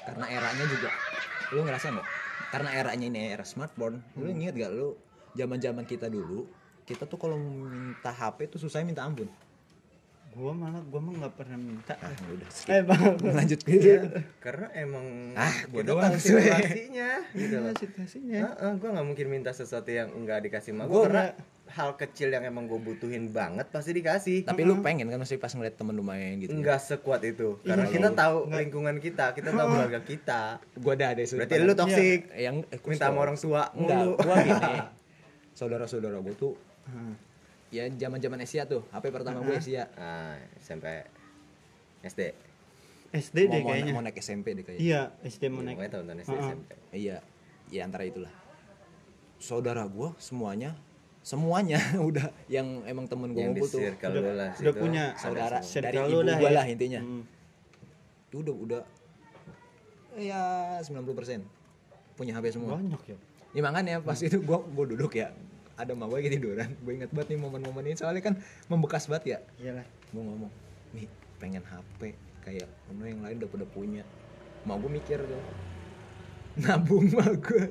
karena 0.00 0.26
eranya 0.28 0.64
juga 0.66 0.90
lu 1.50 1.60
ngerasa 1.60 1.86
nggak 1.90 2.08
karena 2.48 2.70
eranya 2.72 3.06
ini 3.06 3.20
era 3.28 3.44
smartphone 3.44 4.02
lu 4.14 4.24
Hmm. 4.24 4.34
inget 4.36 4.54
gak 4.56 4.70
lu 4.70 4.94
zaman 5.32 5.58
zaman 5.58 5.84
kita 5.84 6.06
dulu 6.06 6.46
kita 6.82 7.06
tuh 7.06 7.14
kalau 7.16 7.38
minta 7.38 8.10
HP 8.10 8.46
tuh 8.48 8.58
susah 8.58 8.82
minta 8.82 9.02
ampun 9.02 9.30
gue 10.30 10.52
malah 10.52 10.78
gue 10.80 11.00
mah 11.00 11.12
nggak 11.16 11.34
pernah 11.34 11.58
minta. 11.58 11.94
Ah 11.96 12.14
udah 12.24 12.48
skip. 12.48 12.70
eh 12.70 12.82
bang. 12.82 13.02
Lanjut. 13.20 13.58
Gitu 13.60 13.90
karena 14.44 14.66
emang 14.72 15.06
Ah, 15.34 15.50
gua 15.66 15.80
kita 15.80 15.90
doang 15.90 16.14
situasinya 16.16 17.10
gitu 17.32 17.56
loh. 17.56 17.72
Situasinya. 17.74 18.40
Heeh, 18.40 18.72
gue 18.74 18.88
nggak 18.88 19.06
mungkin 19.06 19.26
minta 19.28 19.50
sesuatu 19.50 19.88
yang 19.88 20.08
enggak 20.10 20.42
dikasih 20.42 20.70
sama 20.70 20.84
gue 20.84 20.92
Gua 20.92 21.02
karena 21.04 21.26
hal 21.70 21.94
kecil 21.94 22.28
yang 22.28 22.42
emang 22.42 22.66
gue 22.66 22.78
butuhin 22.78 23.30
banget 23.30 23.66
pasti 23.68 23.90
dikasih. 23.92 24.42
Tapi 24.42 24.62
lu 24.62 24.78
pengen 24.80 25.06
kan 25.06 25.18
masih 25.18 25.36
pas 25.36 25.50
ngeliat 25.50 25.74
temen 25.74 25.92
lu 25.92 26.02
main 26.02 26.34
gitu 26.36 26.50
enggak 26.50 26.78
sekuat 26.78 27.22
itu 27.22 27.58
karena 27.60 27.84
Iya, 27.84 27.92
kita 27.92 28.08
iya. 28.08 28.16
tahu 28.16 28.36
Nggak. 28.44 28.60
lingkungan 28.60 28.96
kita 28.98 29.24
kita 29.32 29.48
tahu 29.50 29.66
keluarga 29.68 30.00
kita. 30.00 30.42
Gua 30.76 30.92
ada 30.94 31.06
ada 31.10 31.22
berarti 31.22 31.54
lu 31.58 31.74
toksik 31.74 32.20
yang 32.34 32.56
eh, 32.64 32.78
gua 32.78 32.88
minta 32.88 33.04
sama 33.04 33.18
orang 33.20 33.34
tua 33.36 33.62
enggak 33.72 33.98
mulu. 34.00 34.14
gua 34.16 34.34
gini. 34.40 34.78
Saudara-saudara 35.58 36.18
gua 36.18 36.34
tuh 36.34 36.54
Hmm. 36.82 37.14
Ya 37.70 37.86
zaman-zaman 37.88 38.38
Asia 38.40 38.66
tuh 38.66 38.82
HP 38.90 39.04
pertama 39.08 39.40
gue 39.40 39.54
Asia 39.54 39.86
ah 39.94 40.34
SMP 40.58 40.86
SD 42.02 42.20
SD 43.10 43.36
mau, 43.42 43.50
deh 43.50 43.60
mau, 43.60 43.70
kayaknya. 43.70 43.92
mau 43.92 44.02
naik 44.02 44.18
SMP 44.18 44.46
deh 44.54 44.62
kayaknya. 44.62 44.82
Iya 44.82 45.00
SD 45.26 45.50
mau 45.50 45.60
Iya, 45.60 45.74
naik. 45.74 45.90
tahun-tahun 45.90 46.18
SD. 46.22 46.34
SMP 46.36 46.70
iya 46.94 47.16
ya 47.66 47.80
antara 47.82 48.06
itulah. 48.06 48.30
Saudara 49.36 49.82
gua 49.86 50.14
semuanya 50.16 50.78
semuanya 51.20 51.76
udah 52.08 52.30
yang 52.46 52.80
emang 52.86 53.04
temen 53.04 53.30
di 53.30 53.42
ngumpul 53.42 53.66
tuh 53.66 53.82
Udah- 53.82 54.30
lah 54.32 54.50
udah 54.54 54.74
punya 54.74 55.04
saudara 55.14 55.58
dari 55.58 55.96
ibu 56.00 56.22
gua 56.22 56.38
ya. 56.38 56.50
lah 56.54 56.64
intinya. 56.66 57.00
Hmm. 57.02 57.22
itu 58.30 58.36
udah 58.40 58.54
udah 58.54 58.82
ya 60.14 60.42
90% 60.78 61.42
punya 62.14 62.32
HP 62.32 62.46
semua. 62.54 62.78
Banyak 62.78 63.02
ya. 63.06 63.16
Ini 63.50 63.60
makanya 63.60 63.94
pas 64.00 64.22
itu 64.22 64.38
gua 64.40 64.62
gua 64.62 64.86
duduk 64.86 65.12
ya 65.12 65.34
ada 65.80 65.92
mah 65.92 66.06
gue 66.06 66.20
tiduran. 66.28 66.70
Gue 66.78 66.92
inget 66.94 67.10
banget 67.10 67.28
nih 67.30 67.40
momen-momen 67.40 67.84
ini. 67.84 67.94
Soalnya 67.94 68.22
kan 68.22 68.34
membekas 68.66 69.06
banget 69.06 69.24
ya. 69.26 69.38
Iyalah. 69.58 69.86
Gue 70.08 70.22
ngomong 70.22 70.50
nih 70.92 71.06
pengen 71.36 71.62
HP 71.62 72.14
kayak 72.40 72.68
ono 72.86 73.04
yang 73.04 73.20
lain 73.20 73.36
udah 73.38 73.50
pada 73.50 73.66
punya. 73.66 74.02
Mau 74.62 74.76
gue 74.76 74.90
mikir 74.90 75.18
tuh. 75.18 75.42
Nabung 76.58 77.06
mah 77.10 77.32
gue 77.32 77.64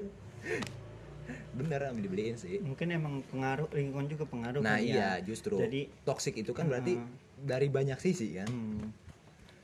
bener 1.51 1.81
ambil 1.85 2.03
dibeliin 2.03 2.35
sih. 2.35 2.57
Mungkin 2.59 2.87
emang 2.89 3.21
pengaruh 3.25 3.67
lingkungan 3.69 4.07
juga 4.07 4.23
pengaruh 4.23 4.59
nah 4.59 4.75
kali 4.75 4.89
iya 4.89 5.17
ya. 5.17 5.25
justru. 5.25 5.57
Jadi 5.57 5.89
toxic 6.01 6.33
itu 6.35 6.51
kan 6.51 6.65
berarti 6.65 6.95
Hmm. 6.95 7.09
dari 7.39 7.67
banyak 7.67 7.97
sisi 7.97 8.33
kan? 8.33 8.47
Hmm. 8.47 8.89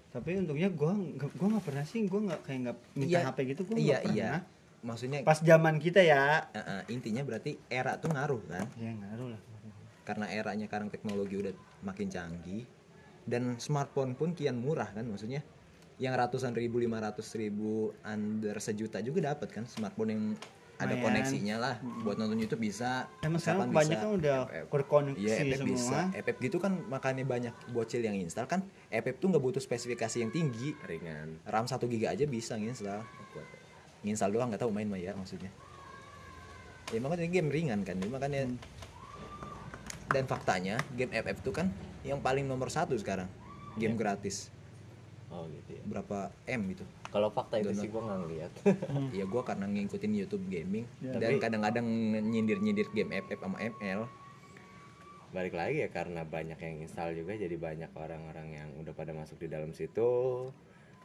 tapi 0.07 0.31
untungnya 0.33 0.71
gue 0.71 0.91
gua 1.35 1.47
nggak 1.51 1.65
pernah 1.65 1.83
sih 1.83 2.07
gue 2.07 2.15
nggak 2.17 2.41
kayak 2.41 2.59
nggak 2.63 2.77
minta 2.95 3.11
Iya, 3.11 3.19
HP 3.27 3.37
gitu 3.45 3.61
gue 3.65 3.75
iya 3.75 3.99
nggak 3.99 3.99
pernah. 4.01 4.15
iya 4.15 4.31
maksudnya 4.85 5.25
pas 5.25 5.41
zaman 5.41 5.81
kita 5.81 6.05
ya. 6.05 6.45
Eh, 6.53 6.93
intinya 6.93 7.25
berarti 7.25 7.57
era 7.67 7.97
tuh 7.97 8.13
ngaruh 8.13 8.41
kan? 8.45 8.69
Ya 8.77 8.93
ngaruh 8.93 9.33
lah. 9.33 9.41
Karena 10.05 10.29
eranya 10.29 10.69
sekarang 10.69 10.93
teknologi 10.93 11.35
udah 11.41 11.53
makin 11.81 12.07
canggih 12.13 12.63
dan 13.25 13.57
smartphone 13.57 14.13
pun 14.13 14.37
kian 14.37 14.61
murah 14.61 14.93
kan? 14.93 15.03
Maksudnya 15.09 15.41
yang 15.97 16.13
ratusan 16.13 16.53
ribu 16.53 16.77
lima 16.77 17.01
ratus 17.01 17.33
ribu 17.33 17.89
under 18.05 18.61
sejuta 18.61 19.01
juga 19.01 19.33
dapat 19.33 19.49
kan? 19.49 19.65
Smartphone 19.65 20.11
yang 20.13 20.23
ada 20.75 20.91
Lumayan. 20.91 21.03
koneksinya 21.07 21.55
lah. 21.55 21.75
Buat 22.03 22.19
nonton 22.19 22.35
YouTube 22.35 22.67
bisa 22.67 23.07
emang 23.23 23.39
sekarang 23.39 23.71
misalkan 23.71 23.71
kebanyakan 23.71 24.09
udah 24.19 24.39
FF. 24.43 24.65
berkoneksi 24.75 25.23
Iya, 25.23 25.35
FF 25.39 25.59
semua. 25.63 25.71
Bisa. 25.71 25.99
FF 26.19 26.37
gitu 26.43 26.57
kan 26.59 26.73
makanya 26.91 27.23
banyak 27.23 27.53
bocil 27.71 28.03
yang 28.03 28.15
install 28.19 28.45
kan? 28.45 28.61
FF 28.91 29.15
tuh 29.17 29.27
nggak 29.31 29.43
butuh 29.43 29.61
spesifikasi 29.63 30.19
yang 30.19 30.31
tinggi. 30.35 30.75
ringan. 30.85 31.39
RAM 31.47 31.65
1 31.65 31.79
GB 31.79 32.03
aja 32.11 32.25
bisa 32.27 32.59
nginstal. 32.59 33.01
Nginstal 34.05 34.29
doang 34.29 34.53
nggak 34.53 34.62
tahu 34.62 34.69
main 34.69 34.85
mah 34.85 35.01
ya 35.01 35.17
maksudnya. 35.17 35.50
Ya 36.93 37.01
makanya 37.01 37.25
game 37.25 37.50
ringan 37.50 37.81
kan, 37.81 37.97
Jadi 37.97 38.12
makanya 38.13 38.41
dan 40.13 40.24
faktanya 40.29 40.77
game 40.93 41.09
FF 41.12 41.41
tuh 41.41 41.51
kan 41.51 41.67
yang 42.05 42.21
paling 42.21 42.45
nomor 42.45 42.69
satu 42.69 42.93
sekarang 42.93 43.25
game 43.75 43.97
gratis. 43.97 44.53
Oh 45.33 45.50
gitu 45.50 45.81
ya. 45.81 45.83
Berapa 45.89 46.29
m 46.45 46.62
gitu. 46.69 46.85
Kalau 47.09 47.33
fakta 47.33 47.57
itu 47.57 47.74
sih 47.74 47.89
gue 47.89 48.01
nggak 48.01 48.19
ngeliat. 48.21 48.51
Ya 49.17 49.25
gue 49.25 49.41
karena 49.41 49.65
ngikutin 49.65 50.13
YouTube 50.13 50.45
gaming 50.47 50.85
Ya. 51.01 51.17
dan 51.17 51.41
kadang-kadang 51.41 51.85
nyindir-nyindir 52.29 52.93
game 52.93 53.17
FF 53.25 53.41
sama 53.41 53.57
ML 53.57 54.05
balik 55.35 55.51
lagi 55.51 55.83
ya 55.83 55.91
karena 55.91 56.24
banyak 56.24 56.55
yang 56.55 56.88
install 56.88 57.12
juga 57.12 57.35
jadi 57.35 57.51
banyak 57.59 57.91
orang-orang 57.91 58.55
yang 58.55 58.69
udah 58.79 58.95
pada 58.95 59.12
masuk 59.12 59.35
di 59.43 59.51
dalam 59.51 59.75
situ 59.75 60.07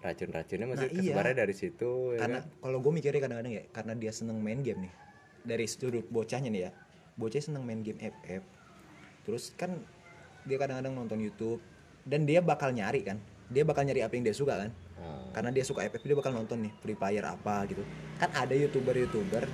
racun-racunnya 0.00 0.66
masih 0.66 0.88
Nah, 0.90 1.22
iya. 1.22 1.32
dari 1.36 1.52
situ 1.52 2.16
ya 2.16 2.24
karena 2.24 2.40
kan? 2.40 2.50
kalau 2.58 2.78
gue 2.80 2.92
mikirnya 2.92 3.20
kadang-kadang 3.20 3.52
ya 3.52 3.64
karena 3.68 3.92
dia 3.94 4.10
seneng 4.10 4.40
main 4.40 4.60
game 4.60 4.88
nih. 4.88 4.92
Dari 5.40 5.64
sudut 5.64 6.04
bocahnya 6.06 6.48
nih 6.48 6.62
ya. 6.62 6.70
Bocah 7.14 7.36
seneng 7.38 7.62
main 7.62 7.80
game 7.80 7.98
FF 7.98 8.42
terus 9.20 9.52
kan 9.52 9.76
dia 10.42 10.56
kadang-kadang 10.56 10.94
nonton 10.94 11.20
YouTube. 11.20 11.60
Dan 12.00 12.24
dia 12.24 12.40
bakal 12.40 12.72
nyari 12.72 13.04
kan. 13.04 13.20
Dia 13.46 13.60
bakal 13.62 13.84
nyari 13.84 14.00
apa 14.00 14.14
yang 14.14 14.24
dia 14.24 14.32
suka 14.32 14.56
kan. 14.56 14.70
Ah, 14.96 15.28
karena 15.32 15.50
dia 15.50 15.64
suka 15.64 15.80
FF 15.82 16.00
dia 16.00 16.12
bakal 16.12 16.32
nonton 16.32 16.60
nih 16.60 16.72
Free 16.78 16.94
Fire 16.94 17.24
apa 17.24 17.64
gitu. 17.66 17.84
Kan 18.16 18.32
ada 18.32 18.52
youtuber-youtuber 18.52 19.44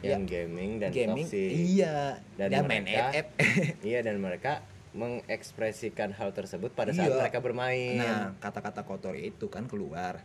yang 0.00 0.24
gaming 0.24 0.80
dan 0.80 0.90
Ya. 0.90 1.04
gaming 1.04 1.26
toxic. 1.26 1.50
iya. 1.50 1.96
Dan 2.38 2.46
dia 2.48 2.62
main 2.62 2.82
mereka- 2.82 3.12
FF 3.12 3.26
iya 3.90 3.98
dan 4.00 4.16
mereka 4.16 4.62
mengekspresikan 4.90 6.10
hal 6.10 6.34
tersebut 6.34 6.74
pada 6.74 6.90
saat 6.90 7.08
Iya. 7.08 7.18
mereka 7.18 7.38
bermain 7.38 7.96
Nah, 7.96 8.34
kata-kata 8.38 8.82
kotor 8.82 9.14
itu 9.14 9.46
kan 9.46 9.66
keluar. 9.66 10.18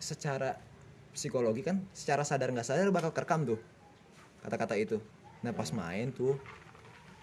Secara 0.00 0.56
psikologi 1.12 1.62
kan, 1.62 1.84
secara 1.92 2.24
sadar 2.24 2.50
nggak 2.50 2.66
sadar 2.66 2.88
bakal 2.90 3.12
kerekam 3.12 3.44
tuh 3.46 3.60
kata-kata 4.40 4.76
itu. 4.76 5.00
Nah, 5.40 5.52
pas 5.52 5.68
main 5.72 6.08
tuh, 6.08 6.36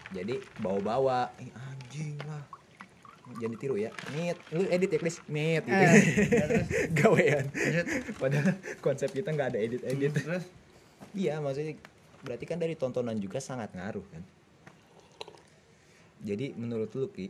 jadi 0.10 0.42
bawa-bawa, 0.58 1.30
eh, 1.38 1.50
anjing 1.54 2.18
lah. 2.26 2.42
Jangan 3.38 3.54
ditiru 3.54 3.78
ya. 3.78 3.94
Nit, 4.12 4.38
lu 4.52 4.66
edit 4.68 4.90
ya, 4.92 5.00
Chris. 5.00 5.22
Nit 5.26 5.64
gitu. 5.64 5.72
Eh, 5.72 6.66
Gawean. 6.98 7.46
Padahal 8.18 8.58
konsep 8.78 9.10
kita 9.10 9.32
nggak 9.32 9.56
ada 9.56 9.60
edit-edit. 9.62 10.12
terus 10.14 10.44
Iya, 11.14 11.38
maksudnya 11.40 11.78
berarti 12.22 12.46
kan 12.46 12.58
dari 12.58 12.74
tontonan 12.74 13.18
juga 13.18 13.38
sangat 13.40 13.72
ngaruh 13.72 14.06
kan. 14.10 14.22
Jadi 16.22 16.54
menurut 16.54 16.94
lu 16.94 17.10
Ki, 17.10 17.28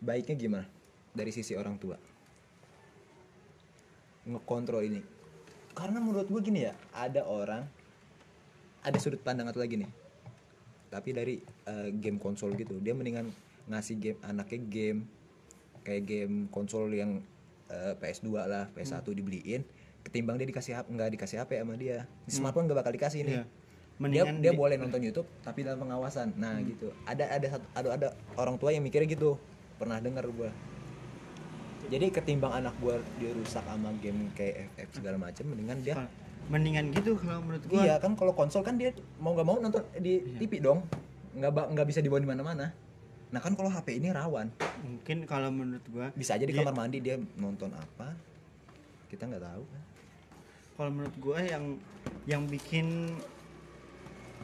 baiknya 0.00 0.34
gimana 0.36 0.66
dari 1.12 1.30
sisi 1.30 1.52
orang 1.54 1.76
tua? 1.76 1.96
Ngekontrol 4.24 4.82
ini. 4.88 5.00
Karena 5.76 6.00
menurut 6.00 6.30
gue 6.30 6.40
gini 6.40 6.64
ya, 6.64 6.72
ada 6.96 7.28
orang 7.28 7.68
ada 8.84 8.98
sudut 9.00 9.20
pandang 9.20 9.48
atau 9.52 9.60
lagi 9.60 9.76
nih. 9.80 9.90
Tapi 10.88 11.10
dari 11.12 11.34
eh, 11.68 11.88
game 11.92 12.16
konsol 12.16 12.56
gitu, 12.56 12.80
dia 12.80 12.96
mendingan 12.96 13.28
ngasih 13.68 13.96
game 14.00 14.18
anaknya 14.24 14.60
game 14.64 15.00
kayak 15.84 16.04
game 16.08 16.34
konsol 16.48 16.88
yang 16.88 17.20
eh, 17.68 17.92
PS2 18.00 18.28
lah, 18.48 18.72
PS1 18.72 19.04
dibeliin 19.12 19.64
ketimbang 20.04 20.36
dia 20.36 20.46
dikasih 20.46 20.72
HP 20.76 20.86
nggak 20.92 21.10
dikasih 21.16 21.36
HP 21.40 21.50
sama 21.64 21.74
dia. 21.80 22.04
Di 22.28 22.32
smartphone 22.36 22.68
nggak 22.68 22.78
bakal 22.84 22.92
dikasih 22.92 23.24
nih. 23.24 23.36
Iya. 23.40 23.44
Dia 23.94 24.02
Mendingan 24.26 24.42
dia 24.42 24.50
di- 24.50 24.58
boleh 24.58 24.74
nonton 24.74 25.00
YouTube 25.00 25.28
tapi 25.40 25.62
dalam 25.62 25.78
pengawasan. 25.78 26.34
Nah, 26.34 26.58
gitu. 26.60 26.90
Ada 27.04 27.30
ada 27.30 27.46
satu 27.48 27.66
ada, 27.72 27.88
ada 27.94 28.08
orang 28.34 28.58
tua 28.58 28.74
yang 28.74 28.82
mikirnya 28.82 29.06
gitu. 29.06 29.38
Pernah 29.76 30.02
dengar 30.02 30.26
gua. 30.28 30.50
Jadi 31.84 32.10
ketimbang 32.10 32.50
anak 32.54 32.74
gua 32.80 32.98
dia 33.16 33.30
rusak 33.30 33.62
sama 33.62 33.94
game 34.00 34.32
kayak 34.32 34.66
FF 34.72 34.98
segala 34.98 35.16
macam 35.16 35.44
mendingan 35.46 35.78
dia 35.80 35.94
mendingan 36.44 36.92
gitu 36.92 37.16
kalau 37.16 37.40
menurut 37.40 37.64
gua 37.64 37.80
Iya 37.82 37.94
kan 37.96 38.12
kalau 38.14 38.32
konsol 38.32 38.60
kan 38.60 38.74
dia 38.74 38.90
mau 39.16 39.32
nggak 39.32 39.46
mau 39.46 39.56
nonton 39.58 39.84
di 39.94 40.18
TV 40.36 40.58
dong. 40.58 40.82
Nggak 41.32 41.52
nggak 41.70 41.86
bisa 41.86 42.00
dibawa 42.00 42.18
di 42.18 42.28
mana-mana. 42.28 42.74
Nah, 43.30 43.40
kan 43.40 43.52
kalau 43.52 43.66
HP 43.66 43.98
ini 43.98 44.10
rawan. 44.10 44.50
mungkin 44.80 45.22
kalau 45.24 45.48
menurut 45.48 45.82
gua 45.88 46.06
Bisa 46.12 46.34
aja 46.34 46.42
di 46.42 46.50
dia- 46.50 46.60
kamar 46.60 46.74
mandi 46.76 46.98
dia 46.98 47.14
nonton 47.34 47.70
apa. 47.70 48.10
Kita 49.06 49.24
nggak 49.24 49.44
tahu 49.44 49.62
kan. 49.64 49.82
kalau 50.74 50.90
menurut 50.90 51.16
gua 51.16 51.38
yang 51.38 51.78
yang 52.26 52.42
bikin 52.44 53.14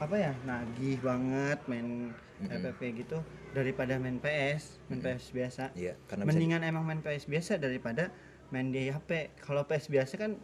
apa 0.01 0.17
ya 0.17 0.33
nagih 0.43 0.97
banget 0.99 1.61
main 1.69 2.09
Mm-mm. 2.41 2.49
FFP 2.49 3.05
gitu 3.05 3.21
daripada 3.53 4.01
main 4.01 4.17
PS 4.17 4.81
main 4.89 4.99
PS 4.99 5.25
biasa 5.31 5.65
Iya, 5.77 5.93
karena 6.09 6.25
bisa 6.25 6.33
mendingan 6.33 6.61
emang 6.65 6.85
main 6.89 7.01
PS 7.01 7.29
biasa 7.29 7.61
daripada 7.61 8.09
main 8.49 8.73
di 8.73 8.89
HP 8.89 9.37
kalau 9.39 9.69
PS 9.69 9.93
biasa 9.93 10.17
kan 10.17 10.41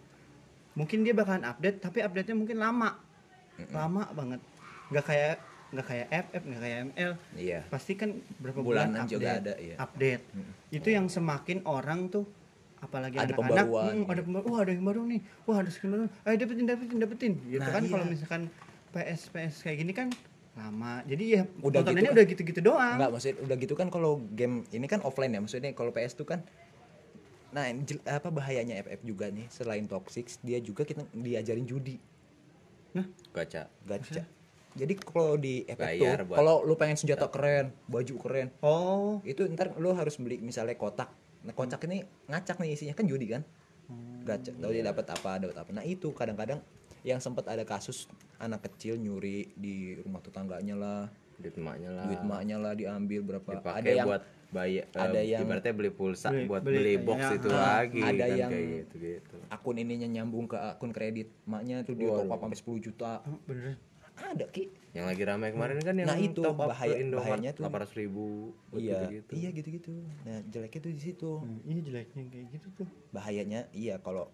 mungkin 0.77 1.01
dia 1.03 1.17
bakalan 1.17 1.43
update 1.43 1.81
tapi 1.81 2.05
update 2.05 2.29
nya 2.29 2.37
mungkin 2.37 2.61
lama 2.61 3.01
lama 3.73 4.13
banget 4.13 4.45
nggak 4.93 5.05
kayak 5.05 5.37
nggak 5.73 5.87
kayak 5.89 6.07
FF 6.29 6.43
nggak 6.45 6.61
kayak 6.61 6.77
ML 6.87 7.13
Iya. 7.35 7.61
pasti 7.67 7.93
kan 7.97 8.11
berapa 8.39 8.61
Bulanan 8.61 8.93
bulan 8.93 9.09
juga 9.09 9.25
update, 9.33 9.41
ada, 9.41 9.55
iya. 9.57 9.75
update 9.81 10.25
Mm. 10.37 10.53
itu 10.71 10.89
yang 10.93 11.07
semakin 11.09 11.59
orang 11.65 12.13
tuh 12.13 12.29
apalagi 12.77 13.17
Ada 13.17 13.33
anak-anak 13.33 13.65
pembaruan, 13.67 13.89
"Hmm, 13.89 14.05
ada 14.05 14.13
iya. 14.13 14.27
pembaruan 14.29 14.53
wah 14.53 14.61
ada 14.61 14.71
yang 14.71 14.85
baru 14.85 15.01
nih 15.09 15.21
wah 15.49 15.57
ada 15.59 15.71
skin 15.73 15.89
baru 15.89 16.03
ayo 16.23 16.35
dapetin 16.37 16.65
dapetin 16.69 16.99
dapetin 17.01 17.33
gitu 17.49 17.59
Nah, 17.59 17.73
kan 17.73 17.83
iya. 17.83 17.91
kalau 17.91 18.05
misalkan 18.05 18.43
PS 18.97 19.29
PS 19.29 19.55
kayak 19.61 19.77
gini 19.85 19.93
kan 19.93 20.09
lama. 20.57 21.05
Jadi 21.05 21.25
ya 21.37 21.43
Udah 21.61 21.85
gitu 21.85 22.01
kan- 22.01 22.15
udah 22.17 22.25
gitu-gitu 22.25 22.61
doang. 22.65 22.97
Enggak, 22.97 23.11
maksud 23.13 23.37
udah 23.45 23.57
gitu 23.61 23.75
kan 23.77 23.93
kalau 23.93 24.25
game 24.33 24.65
ini 24.73 24.89
kan 24.89 25.05
offline 25.05 25.37
ya, 25.37 25.41
maksudnya 25.45 25.77
kalau 25.77 25.93
PS 25.93 26.17
tuh 26.17 26.25
kan 26.25 26.41
Nah, 27.57 27.73
apa 28.11 28.29
bahayanya 28.29 28.85
FF 28.85 29.01
juga 29.01 29.33
nih 29.33 29.49
selain 29.49 29.89
toxic, 29.89 30.29
dia 30.45 30.61
juga 30.61 30.85
kita 30.85 31.09
diajarin 31.15 31.65
judi, 31.65 31.97
gacha. 33.33 33.73
Gacha. 33.89 34.29
Jadi 34.77 34.93
kalau 35.01 35.41
di 35.41 35.65
FF 35.65 35.81
Bayar 35.81 36.19
tuh, 36.21 36.37
kalau 36.37 36.61
lu 36.69 36.77
pengen 36.77 37.01
senjata 37.01 37.33
keren, 37.33 37.73
baju 37.89 38.15
keren, 38.21 38.53
oh. 38.61 39.25
itu 39.25 39.49
ntar 39.57 39.73
lu 39.81 39.97
harus 39.97 40.21
beli 40.21 40.37
misalnya 40.37 40.77
kotak. 40.77 41.09
Nah, 41.49 41.57
kotak 41.57 41.81
ini 41.89 42.05
ngacak 42.29 42.61
nih 42.61 42.77
isinya 42.77 42.93
kan 42.93 43.09
judi 43.09 43.33
kan? 43.33 43.43
Gacha, 44.29 44.53
tahu 44.53 44.71
dia 44.77 44.85
dapat 44.85 45.07
apa, 45.17 45.41
dapat 45.41 45.57
apa. 45.57 45.71
Nah, 45.73 45.85
itu 45.87 46.13
kadang-kadang 46.13 46.61
yang 47.09 47.25
sempat 47.25 47.49
ada 47.49 47.65
kasus 47.65 48.05
anak 48.39 48.61
kecil 48.65 48.97
nyuri 48.97 49.51
di 49.53 49.75
rumah 49.99 50.21
tetangganya 50.21 50.75
lah, 50.75 51.03
duit 51.37 51.55
emaknya 51.55 51.91
lah. 51.91 52.05
Duit 52.07 52.23
maknya 52.23 52.57
lah 52.57 52.73
diambil 52.73 53.21
berapa. 53.23 53.49
dipakai 53.57 53.81
ada 53.81 53.91
yang 53.91 54.07
buat 54.07 54.23
bayar 54.47 54.85
ada 54.95 55.21
yang- 55.21 55.43
ibaratnya 55.43 55.75
beli 55.75 55.91
pulsa 55.91 56.31
Beli- 56.31 56.47
buat 56.47 56.63
beli- 56.63 56.79
beli, 56.79 56.95
box 57.03 57.19
ya, 57.19 57.31
itu 57.35 57.49
ah, 57.51 57.61
lagi 57.83 57.99
ada 58.01 58.15
kan 58.23 58.39
yang- 58.39 58.53
kayak 58.53 58.67
gitu 58.71 58.95
gitu 58.97 59.37
akun 59.49 59.77
ininya 59.77 60.09
nyambung 60.09 60.47
ke 60.47 60.57
akun 60.57 60.93
kredit 60.93 61.29
maknya 61.45 61.83
tuh 61.83 61.95
dia 61.95 62.09
top 62.09 62.31
up 62.31 62.39
sampai 62.41 62.57
10 62.57 62.79
juta. 62.81 63.13
Oh, 63.23 63.39
bener. 63.45 63.75
Ada 64.17 64.49
ki. 64.49 64.65
Yang 64.95 65.07
lagi 65.07 65.23
ramai 65.25 65.49
kemarin 65.51 65.77
kan 65.79 65.93
yang 65.93 66.09
Nah, 66.09 66.17
itu 66.17 66.41
top 66.41 66.57
up 66.57 66.73
bahaya- 66.73 66.97
bahayanya 67.05 67.53
tuh. 67.53 67.65
800 67.65 67.93
ribu 67.97 68.25
buat 68.71 68.81
iya 68.81 68.97
gitu-gitu. 69.03 69.33
iya 69.35 69.49
gitu 69.51 69.69
gitu 69.75 69.93
nah 70.25 70.39
jeleknya 70.47 70.81
tuh 70.81 70.93
di 70.95 71.03
situ. 71.03 71.31
Hmm, 71.37 71.61
ini 71.65 71.81
jeleknya 71.83 72.23
kayak 72.27 72.47
gitu 72.51 72.69
tuh. 72.77 72.89
Bahayanya 73.11 73.69
iya 73.73 73.99
kalau 73.99 74.31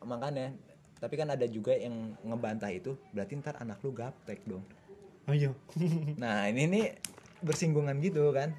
makanya 0.00 0.52
tapi 0.98 1.14
kan 1.14 1.30
ada 1.30 1.46
juga 1.46 1.74
yang 1.74 2.14
ngebantah 2.26 2.70
itu 2.74 2.98
berarti 3.14 3.38
ntar 3.38 3.58
anak 3.62 3.78
lu 3.86 3.94
gaptek 3.94 4.42
dong. 4.46 4.62
Ayo 5.30 5.54
nah 6.22 6.50
ini 6.50 6.66
nih 6.66 6.86
bersinggungan 7.42 7.98
gitu 8.02 8.34
kan. 8.34 8.54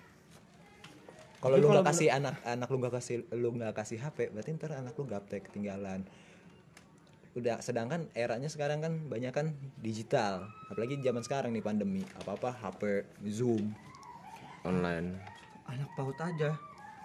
Kalau 1.40 1.56
lu 1.56 1.72
nggak 1.72 1.88
kasih 1.88 2.12
anak 2.12 2.40
anak 2.44 2.68
lu 2.68 2.78
nggak 2.84 2.96
kasih 3.00 3.24
lu 3.36 3.56
nggak 3.56 3.76
kasih 3.76 4.00
HP 4.00 4.32
berarti 4.32 4.50
ntar 4.56 4.76
anak 4.76 4.96
lu 4.96 5.04
gaptek 5.08 5.52
ketinggalan. 5.52 6.04
Udah 7.36 7.62
sedangkan 7.64 8.10
eranya 8.16 8.52
sekarang 8.52 8.84
kan 8.84 8.94
banyak 9.08 9.32
kan 9.32 9.56
digital. 9.80 10.48
Apalagi 10.68 11.00
zaman 11.00 11.24
sekarang 11.24 11.52
nih 11.56 11.64
pandemi. 11.64 12.04
Apa 12.24 12.36
apa 12.36 12.50
HP 12.56 13.08
Zoom. 13.28 13.72
Online. 14.68 15.16
Anak 15.68 15.90
paut 15.96 16.18
aja. 16.20 16.56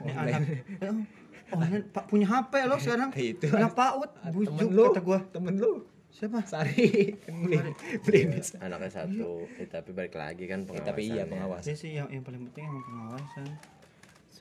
Ini 0.02 0.10
Online. 0.10 0.42
anak 0.82 1.06
oh 1.52 1.60
ini 1.60 1.78
pak 1.84 2.04
punya 2.08 2.26
HP 2.30 2.52
lo 2.64 2.76
sekarang. 2.80 3.10
Itu. 3.34 3.46
anak 3.52 3.76
paut 3.76 4.10
temen 4.22 4.32
bujuk 4.32 4.68
lu 4.72 4.82
kata 4.88 5.00
gua. 5.04 5.18
temen 5.28 5.54
lu. 5.60 5.72
Siapa? 6.14 6.46
Sari. 6.46 7.18
Beli 7.26 7.58
beli 8.06 8.18
ini. 8.22 8.38
anaknya 8.62 9.02
satu 9.02 9.50
eh, 9.58 9.66
tapi 9.66 9.90
balik 9.90 10.14
lagi 10.14 10.46
kan 10.46 10.62
Eh, 10.62 10.66
pengawasannya 10.70 10.86
tapi 10.86 11.02
iya 11.10 11.22
pengawas 11.26 11.66
ya 11.66 11.74
sih 11.74 11.90
yang, 11.98 12.06
yang 12.06 12.22
paling 12.22 12.46
penting 12.48 12.70
emang 12.70 12.84
pengawasan 12.86 13.46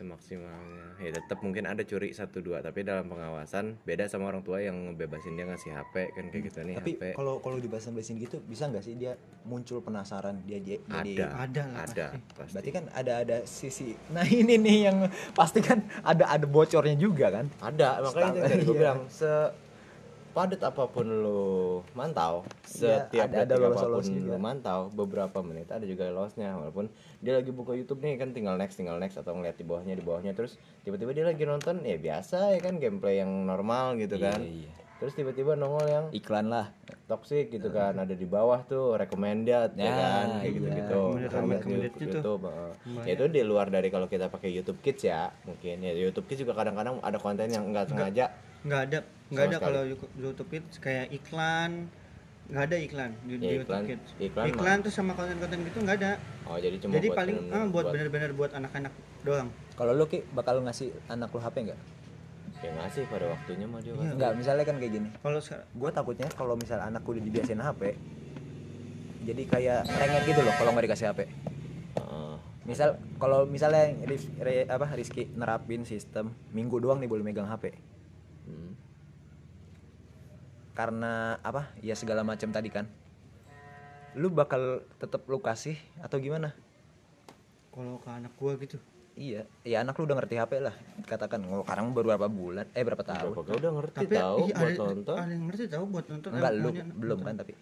semaksimalnya 0.03 0.99
ya 0.99 1.11
tetap 1.15 1.39
mungkin 1.39 1.63
ada 1.63 1.81
curi 1.81 2.11
satu 2.11 2.43
dua 2.43 2.59
tapi 2.59 2.83
dalam 2.83 3.07
pengawasan 3.07 3.79
beda 3.81 4.05
sama 4.05 4.27
orang 4.27 4.43
tua 4.43 4.59
yang 4.59 4.75
ngebebasin 4.91 5.33
dia 5.33 5.47
ngasih 5.47 5.71
HP 5.71 5.93
kan 6.11 6.25
kayak 6.27 6.43
gitu 6.51 6.59
nih 6.61 6.75
tapi 6.75 6.91
kalau 7.15 7.39
kalau 7.39 7.57
dibahas 7.57 7.87
gitu 7.87 8.37
bisa 8.43 8.67
nggak 8.67 8.83
sih 8.83 8.99
dia 8.99 9.15
muncul 9.47 9.79
penasaran 9.79 10.43
dia 10.43 10.59
jadi 10.59 10.83
ada 10.91 11.47
Ada 11.47 11.63
lah, 11.63 11.83
ada 11.87 12.05
pasti. 12.11 12.19
pasti. 12.35 12.51
berarti 12.53 12.69
kan 12.69 12.83
ada 12.91 13.13
ada 13.23 13.37
sisi 13.47 13.89
nah 14.11 14.27
ini 14.27 14.59
nih 14.59 14.77
yang 14.91 14.97
pasti 15.31 15.63
kan 15.63 15.79
ada 16.03 16.27
ada 16.27 16.43
bocornya 16.43 16.99
juga 16.99 17.31
kan 17.31 17.45
ada 17.63 18.03
makanya 18.03 18.27
itu 18.27 18.37
yang 18.37 18.51
tadi 18.51 18.63
gue 18.63 18.75
Iya. 18.75 18.81
bilang 18.83 18.99
se 19.07 19.31
padat 20.33 20.59
apa 20.59 20.83
pun 20.85 21.05
lu 21.05 21.43
mantau 21.93 22.41
Iya, 22.73 23.05
setiap 23.05 23.27
ada- 23.27 23.37
ada 23.39 23.47
detik 23.47 23.63
lolos-lolos 23.63 24.01
apa 24.01 24.09
pun 24.09 24.17
juga. 24.17 24.27
lu 24.27 24.37
mantau 24.37 24.79
beberapa 24.91 25.39
menit 25.39 25.67
ada 25.67 25.85
juga 25.85 26.09
losnya 26.09 26.53
walaupun 26.53 26.89
dia 27.19 27.33
lagi 27.33 27.49
buka 27.49 27.71
YouTube 27.71 28.01
nih 28.01 28.17
kan 28.17 28.29
tinggal 28.31 28.55
next 28.55 28.75
tinggal 28.75 28.97
next 28.97 29.15
atau 29.15 29.31
ngeliat 29.31 29.53
di 29.53 29.63
bawahnya 29.63 29.93
di 29.93 30.01
bawahnya. 30.01 30.33
Terus 30.33 30.55
tiba-tiba 30.81 31.11
dia 31.11 31.23
lagi 31.23 31.43
nonton 31.43 31.79
ya 31.79 31.95
biasa 31.95 32.51
ya 32.51 32.59
kan 32.59 32.75
gameplay 32.75 33.17
yang 33.17 33.29
normal 33.43 33.95
gitu 33.95 34.17
kan. 34.17 34.41
iya. 34.41 34.73
terus 34.93 35.13
tiba-tiba 35.13 35.53
nongol 35.53 35.83
yang 35.85 36.05
iklan 36.11 36.47
lah. 36.47 36.71
toxic 37.03 37.51
gitu 37.51 37.67
kan 37.69 37.91
ada 37.93 38.13
di 38.13 38.23
bawah 38.23 38.63
tuh 38.63 38.95
recommended 38.95 39.75
ya, 39.75 39.83
Ya, 39.83 39.91
kan 39.91 40.27
kayak 40.33 40.41
iya. 40.41 40.51
gitu 40.53 40.67
gitu. 40.71 41.01
YouTube 41.99 42.41
heeh. 42.41 43.11
itu 43.11 43.23
di 43.27 43.41
luar 43.43 43.67
dari 43.67 43.87
kalau 43.87 44.07
kita 44.07 44.27
pakai 44.27 44.49
YouTube 44.49 44.79
Kids 44.79 45.03
ya 45.03 45.27
mungkin. 45.43 45.77
Ya 45.77 45.91
YouTube 45.93 46.23
Kids 46.23 46.41
juga 46.41 46.55
kadang-kadang 46.55 46.97
ada 46.99 47.17
konten 47.17 47.47
yang 47.47 47.67
enggak 47.67 47.91
sengaja. 47.91 48.31
Nggak 48.63 48.81
ada 48.81 48.97
nggak 49.33 49.45
ada 49.45 49.51
sekali. 49.53 49.65
kalau 49.65 49.81
Youtube 49.83 50.13
YouTube 50.15 50.49
Kids 50.49 50.75
kayak 50.77 51.07
iklan 51.09 51.71
nggak 52.43 52.63
ada 52.65 52.77
iklan 52.77 53.11
di, 53.21 53.33
di 53.33 53.41
Ya, 53.41 53.51
YouTube 53.55 53.71
iklan- 53.71 53.87
Kids 53.87 54.09
iklan 54.19 54.45
iklan 54.47 54.77
terus 54.79 54.93
sama 54.93 55.11
konten-konten 55.13 55.59
gitu 55.63 55.77
nggak 55.79 55.97
ada 55.97 56.11
oh 56.43 56.55
jadi 56.55 56.75
cuma 56.77 56.91
jadi 56.93 57.07
buat 57.07 57.17
paling 57.17 57.35
bener-bener 57.37 57.57
ah, 57.57 57.67
buat 57.67 57.85
bener-bener 57.87 58.31
buat 58.33 58.51
anak-anak 58.53 58.93
doang 59.21 59.47
kalau 59.73 59.91
lu 59.91 60.05
ki 60.05 60.21
bakal 60.31 60.59
ngasih 60.59 60.91
anak 61.07 61.27
lu 61.27 61.39
HP 61.39 61.55
nggak 61.63 61.79
ya 62.59 62.71
ngasih 62.77 63.03
pada 63.07 63.25
waktunya 63.27 63.65
mah 63.65 63.79
dia 63.79 63.89
Iya. 63.89 63.95
ngasih. 63.97 64.15
nggak 64.15 64.31
misalnya 64.35 64.63
kan 64.63 64.75
kayak 64.77 64.93
gini 64.93 65.07
kalau 65.17 65.39
sekarang 65.39 65.67
gue 65.69 65.89
takutnya 65.91 66.27
kalau 66.31 66.53
misal 66.55 66.79
anak 66.79 67.01
udah 67.01 67.21
dibiasain 67.21 67.59
HP 67.59 67.81
jadi 69.23 69.43
kayak 69.45 69.79
rengek 69.89 70.23
gitu 70.25 70.41
loh 70.41 70.53
kalau 70.53 70.71
nggak 70.71 70.85
dikasih 70.85 71.07
HP 71.07 71.19
Heeh. 71.93 72.33
misal 72.63 72.89
kalau 73.17 73.43
misalnya 73.45 73.83
Ris- 74.03 74.31
Re- 74.37 74.67
apa 74.67 74.87
Rizky 74.91 75.27
nerapin 75.29 75.83
sistem 75.83 76.25
minggu 76.49 76.75
doang 76.77 76.97
nih 76.97 77.07
boleh 77.07 77.21
megang 77.21 77.45
HP. 77.45 77.71
Karena 80.73 81.37
apa? 81.45 81.69
Ya 81.79 81.93
segala 81.93 82.25
macam 82.25 82.49
tadi 82.49 82.69
kan. 82.73 82.89
Lu 84.17 84.29
bakal 84.29 84.85
tetap 85.01 85.25
lu 85.29 85.41
kasih 85.41 85.77
atau 86.01 86.17
gimana? 86.21 86.53
Kalau 87.73 87.97
ke 88.01 88.09
anak 88.09 88.33
gua 88.37 88.53
gitu. 88.61 88.77
Iya. 89.13 89.45
Ya 89.61 89.85
anak 89.85 89.97
lu 90.01 90.09
udah 90.09 90.17
ngerti 90.21 90.37
HP 90.37 90.61
lah 90.61 90.73
katakan. 91.05 91.45
Oh, 91.49 91.61
sekarang 91.65 91.93
baru 91.93 92.17
berapa 92.17 92.29
bulan? 92.29 92.65
Eh 92.73 92.81
berapa 92.81 93.05
tahun? 93.05 93.33
Berapa 93.37 93.53
udah 93.57 93.71
ngerti 93.81 93.97
tapi 94.01 94.15
tahu 94.17 94.37
iya, 94.49 94.55
buat 94.57 94.73
ada, 94.73 94.83
nonton. 94.89 95.17
ada 95.17 95.31
yang 95.33 95.45
ngerti 95.49 95.63
tahu 95.69 95.83
buat 95.89 96.05
nonton 96.09 96.29
enggak 96.33 96.51
lu 96.53 96.69
maunya 96.69 96.83
belum 96.89 97.17
nonton. 97.21 97.25
kan 97.25 97.35
tapi? 97.37 97.53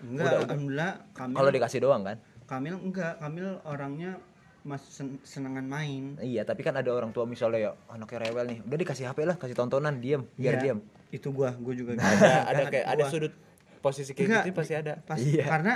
Enggak 0.00 0.24
Udah, 0.32 0.40
alhamdulillah 0.46 0.92
Kamil 1.12 1.36
kalau 1.36 1.50
dikasih 1.50 1.78
doang 1.82 2.02
kan? 2.06 2.16
Kamil 2.46 2.74
enggak. 2.78 3.12
Kamil 3.18 3.48
orangnya 3.66 4.10
mas 4.62 4.82
sen- 4.86 5.22
senengan 5.26 5.66
main. 5.66 6.14
Iya 6.22 6.46
tapi 6.46 6.62
kan 6.62 6.78
ada 6.78 6.90
orang 6.94 7.10
tua 7.10 7.26
misalnya 7.26 7.58
ya 7.58 7.70
anaknya 7.90 8.30
rewel 8.30 8.46
nih. 8.54 8.58
Udah 8.62 8.78
dikasih 8.78 9.04
HP 9.10 9.18
lah 9.26 9.34
kasih 9.38 9.58
tontonan 9.58 9.98
diam 9.98 10.26
biar 10.38 10.58
Iya, 10.58 10.62
diam 10.62 10.78
itu 11.10 11.28
gua 11.30 11.52
gua 11.54 11.74
juga 11.74 11.94
gitu. 11.94 12.06
ada 12.06 12.46
ada 12.46 12.62
kayak 12.66 12.86
ada 12.88 13.02
Gua- 13.02 13.10
sudut 13.10 13.34
posisi 13.78 14.10
kayak 14.10 14.24
Enggak, 14.24 14.42
gitu 14.44 14.56
pasti 14.56 14.74
ada. 14.74 14.94
pas 15.00 15.18
Iya. 15.18 15.44
karena 15.44 15.74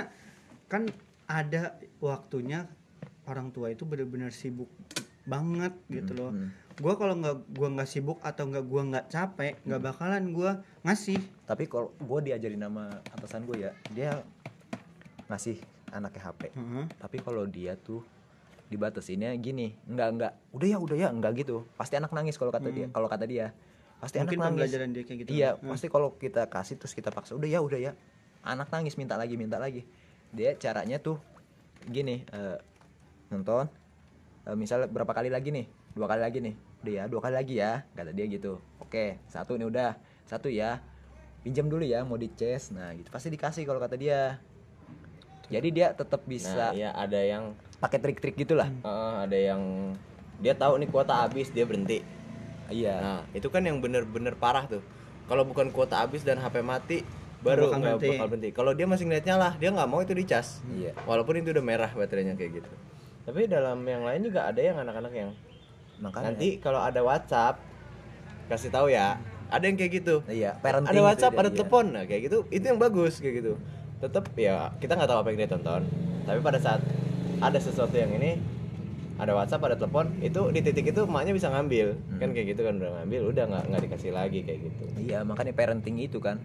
kan 0.65 0.83
ada 1.25 1.61
waktunya 1.99 2.69
orang 3.25 3.49
tua 3.49 3.69
itu 3.69 3.81
benar-benar 3.81 4.29
sibuk 4.29 4.69
banget 5.23 5.73
gitu 5.87 6.13
loh. 6.13 6.29
Hmm. 6.29 6.53
gua 6.75 6.93
kalau 6.93 7.15
nggak 7.15 7.35
gua 7.51 7.67
nggak 7.71 7.87
sibuk 7.87 8.19
atau 8.19 8.45
nggak 8.45 8.61
gua 8.63 8.81
nggak 8.85 9.05
capek 9.07 9.53
nggak 9.63 9.81
bakalan 9.81 10.23
gua 10.29 10.51
ngasih. 10.81 11.17
Tapi 11.43 11.65
kalau 11.65 11.93
gue 11.95 12.19
diajarin 12.23 12.57
nama 12.59 12.89
atasan 13.11 13.43
gue 13.43 13.57
ya 13.59 13.71
dia 13.89 14.21
ngasih 15.25 15.57
anaknya 15.89 16.21
HP 16.23 16.41
Heeh. 16.51 16.85
tapi 16.95 17.17
kalau 17.19 17.45
dia 17.45 17.73
tuh 17.75 18.01
dibatasinnya 18.65 19.29
gini 19.35 19.77
enggak 19.85 20.09
enggak 20.11 20.31
udah 20.51 20.67
ya 20.67 20.77
udah 20.77 20.97
ya 20.99 21.09
enggak 21.09 21.37
gitu. 21.39 21.65
Pasti 21.75 21.95
anak 21.95 22.11
nangis 22.11 22.33
kalau 22.33 22.49
kata 22.49 22.69
dia 22.69 22.89
kalau 22.89 23.05
kata 23.05 23.23
dia 23.23 23.53
pasti 24.05 24.21
mungkin 24.21 24.37
anak 24.37 24.45
nangis. 24.45 24.53
pembelajaran 24.53 24.89
dia 24.93 25.03
kayak 25.03 25.17
gitu 25.25 25.29
iya 25.33 25.49
Hmm. 25.57 25.69
pasti 25.73 25.87
kalau 25.89 26.13
kita 26.13 26.45
kasih 26.45 26.77
terus 26.77 26.93
kita 26.93 27.09
paksa 27.09 27.33
udah 27.33 27.49
ya 27.49 27.59
udah 27.59 27.79
ya. 27.81 27.91
Anak 28.45 28.69
nangis 28.69 28.93
minta 28.93 29.17
lagi 29.17 29.33
minta 29.33 29.57
lagi. 29.57 29.81
Dia 30.29 30.53
caranya 30.53 31.01
tuh 31.01 31.17
gini 31.89 32.21
eh, 32.29 32.57
nonton 33.33 33.65
eh, 34.45 34.53
misalnya 34.53 34.85
berapa 34.85 35.09
kali 35.09 35.33
lagi 35.33 35.49
nih? 35.49 35.65
Dua 35.97 36.05
kali 36.05 36.21
lagi 36.21 36.37
nih. 36.45 36.53
Udah 36.85 36.93
ya 36.93 37.03
dua 37.09 37.21
kali 37.25 37.33
lagi 37.33 37.53
ya 37.57 37.81
kata 37.97 38.13
dia 38.13 38.25
gitu. 38.29 38.61
Oke 38.77 39.17
satu 39.25 39.57
nih 39.57 39.65
udah 39.65 39.97
satu 40.29 40.53
ya. 40.53 40.77
Pinjam 41.41 41.65
dulu 41.65 41.81
ya 41.81 42.05
mau 42.05 42.17
di 42.17 42.29
chest 42.29 42.77
nah 42.77 42.93
gitu. 42.93 43.09
Pasti 43.09 43.33
dikasih 43.33 43.65
kalau 43.65 43.81
kata 43.81 43.97
dia. 43.97 44.37
Jadi 45.49 45.67
dia 45.73 45.93
tetap 45.93 46.21
nah 46.21 46.29
bisa 46.29 46.73
ya 46.77 46.93
ada 46.93 47.17
yang 47.17 47.57
pakai 47.81 47.97
trik-trik 47.97 48.37
gitulah. 48.37 48.69
Heeh, 48.69 49.13
ada 49.25 49.37
yang 49.37 49.61
dia 50.37 50.53
tahu 50.53 50.77
nih 50.77 50.89
kuota 50.89 51.15
habis 51.25 51.49
dia 51.49 51.63
berhenti 51.63 52.03
iya. 52.73 52.95
Nah. 53.01 53.21
Itu 53.31 53.47
kan 53.53 53.65
yang 53.65 53.79
bener-bener 53.79 54.33
parah 54.37 54.65
tuh. 54.65 54.81
Kalau 55.25 55.41
bukan 55.41 55.73
kuota 55.73 56.01
habis 56.05 56.21
dan 56.21 56.37
HP 56.37 56.61
mati 56.61 57.01
baru 57.45 57.69
Bakal 57.69 57.77
nggak 57.81 57.97
bakal 58.01 58.27
berhenti. 58.29 58.49
Kalau 58.53 58.71
dia 58.73 58.85
masih 58.89 59.05
ngeliatnya 59.05 59.35
lah 59.37 59.53
dia 59.57 59.69
nggak 59.69 59.89
mau 59.89 60.01
itu 60.01 60.13
dicas. 60.17 60.65
Iya. 60.73 60.97
walaupun 61.05 61.41
itu 61.41 61.53
udah 61.53 61.65
merah 61.65 61.91
baterainya 61.93 62.33
kayak 62.33 62.61
gitu. 62.61 62.71
Tapi 63.25 63.49
dalam 63.49 63.81
yang 63.85 64.05
lain 64.05 64.21
juga 64.25 64.49
ada 64.49 64.61
yang 64.61 64.77
anak-anak 64.81 65.13
yang 65.13 65.29
makanya. 66.01 66.25
nanti 66.33 66.47
kalau 66.61 66.81
ada 66.81 67.01
WhatsApp 67.05 67.61
kasih 68.49 68.69
tahu 68.73 68.89
ya. 68.89 69.17
Ada 69.45 69.69
yang 69.69 69.77
kayak 69.77 69.91
gitu. 70.01 70.15
Iya 70.25 70.57
parenting 70.57 70.89
ada 70.89 71.01
WhatsApp 71.05 71.33
ada 71.37 71.49
iya. 71.53 71.57
telepon. 71.57 71.85
nah 71.93 72.03
kayak 72.05 72.21
gitu 72.29 72.37
itu 72.49 72.65
yang 72.65 72.79
bagus 72.81 73.21
kayak 73.21 73.45
gitu. 73.45 73.53
Tetap 74.01 74.25
ya 74.33 74.73
kita 74.81 74.97
nggak 74.97 75.09
tahu 75.09 75.19
apa 75.21 75.27
yang 75.33 75.39
dia 75.45 75.49
tonton. 75.49 75.81
Tapi 76.25 76.39
pada 76.41 76.57
saat 76.57 76.81
ada 77.41 77.59
sesuatu 77.61 77.93
yang 77.93 78.09
ini 78.17 78.41
ada 79.15 79.31
WhatsApp 79.31 79.63
ada 79.63 79.75
telepon 79.79 80.11
itu 80.19 80.51
di 80.51 80.59
titik 80.59 80.91
itu 80.91 81.07
emaknya 81.07 81.31
bisa 81.31 81.47
ngambil. 81.47 81.95
Kan 82.19 82.35
kayak 82.35 82.47
gitu 82.55 82.61
kan 82.67 82.73
udah 82.83 82.91
ngambil 83.01 83.21
udah 83.31 83.43
nggak 83.47 83.63
nggak 83.71 83.81
dikasih 83.87 84.11
lagi 84.11 84.39
kayak 84.43 84.59
gitu. 84.67 84.83
Iya 84.99 85.23
makanya 85.23 85.53
parenting 85.55 85.95
itu 86.03 86.19
kan. 86.19 86.43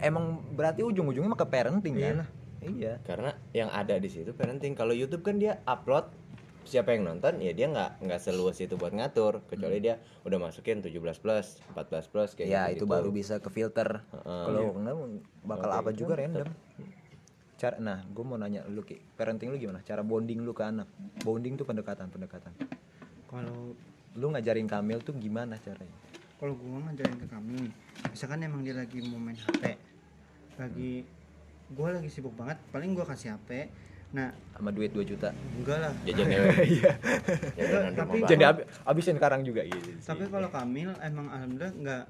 Emang 0.00 0.40
berarti 0.56 0.80
ujung-ujungnya 0.80 1.36
ke 1.36 1.46
parenting 1.48 1.94
kan? 2.00 2.24
Iya. 2.64 3.04
Karena 3.04 3.36
yang 3.52 3.68
ada 3.68 4.00
di 4.00 4.08
situ 4.08 4.32
parenting. 4.32 4.72
Kalau 4.72 4.96
YouTube 4.96 5.20
kan 5.20 5.36
dia 5.36 5.60
upload 5.68 6.08
siapa 6.64 6.92
yang 6.92 7.08
nonton 7.08 7.40
ya 7.40 7.56
dia 7.56 7.72
nggak 7.72 8.04
nggak 8.04 8.20
seluas 8.20 8.56
itu 8.64 8.80
buat 8.80 8.96
ngatur. 8.96 9.44
Kecuali 9.44 9.84
dia 9.84 10.00
udah 10.24 10.38
masukin 10.40 10.80
17 10.80 10.96
plus 11.20 11.60
14 11.76 12.12
plus 12.12 12.30
kayak 12.32 12.48
ya 12.48 12.62
gitu 12.72 12.84
itu 12.84 12.84
baru 12.88 13.12
bisa 13.12 13.44
ke 13.44 13.52
filter. 13.52 14.00
Heeh. 14.08 14.44
kalau 14.48 14.72
enggak 14.72 14.96
bakal 15.44 15.68
Oke, 15.68 15.78
apa 15.84 15.90
juga 15.92 16.14
kan 16.16 16.20
random 16.24 16.48
cara 17.60 17.76
nah 17.76 18.00
gue 18.02 18.24
mau 18.24 18.34
nanya 18.34 18.64
lu 18.66 18.80
ki. 18.80 18.96
Parenting 19.14 19.52
lu 19.52 19.60
gimana? 19.60 19.84
Cara 19.84 20.00
bonding 20.00 20.40
lu 20.40 20.50
ke 20.50 20.64
anak? 20.64 20.88
Bonding 21.20 21.54
tuh 21.54 21.68
pendekatan 21.68 22.08
pendekatan. 22.08 22.56
Kalau 23.26 23.76
lu 24.10 24.26
ngajarin 24.28 24.64
Kamil 24.64 24.98
tuh 25.00 25.12
gimana 25.14 25.54
caranya? 25.56 25.92
kalau 26.34 26.56
gua 26.56 26.80
ngajarin 26.88 27.20
ke 27.20 27.28
kami 27.28 27.52
nih 27.60 27.72
misalkan 28.08 28.40
emang 28.40 28.64
dia 28.64 28.72
lagi 28.72 28.96
mau 29.04 29.20
main 29.20 29.36
HP 29.36 29.76
lagi 30.56 31.04
gua 31.70 31.92
lagi 31.92 32.08
sibuk 32.08 32.32
banget 32.32 32.56
paling 32.72 32.96
gua 32.96 33.04
kasih 33.04 33.36
HP 33.36 33.68
nah 34.10 34.32
sama 34.56 34.72
duit 34.72 34.88
2 34.90 35.04
juta. 35.04 35.36
enggak 35.54 35.78
lah. 35.78 35.92
Jajan 36.02 36.26
iya. 36.64 36.92
Tapi- 37.92 38.24
jadi 38.24 38.44
ab- 38.48 38.64
abisin 38.82 39.20
sekarang 39.20 39.44
juga 39.44 39.62
gitu 39.62 39.92
tapi 40.00 40.26
kalau 40.26 40.48
Kamil 40.48 40.90
emang 40.98 41.28
alhamdulillah 41.28 41.72
nggak 41.76 42.02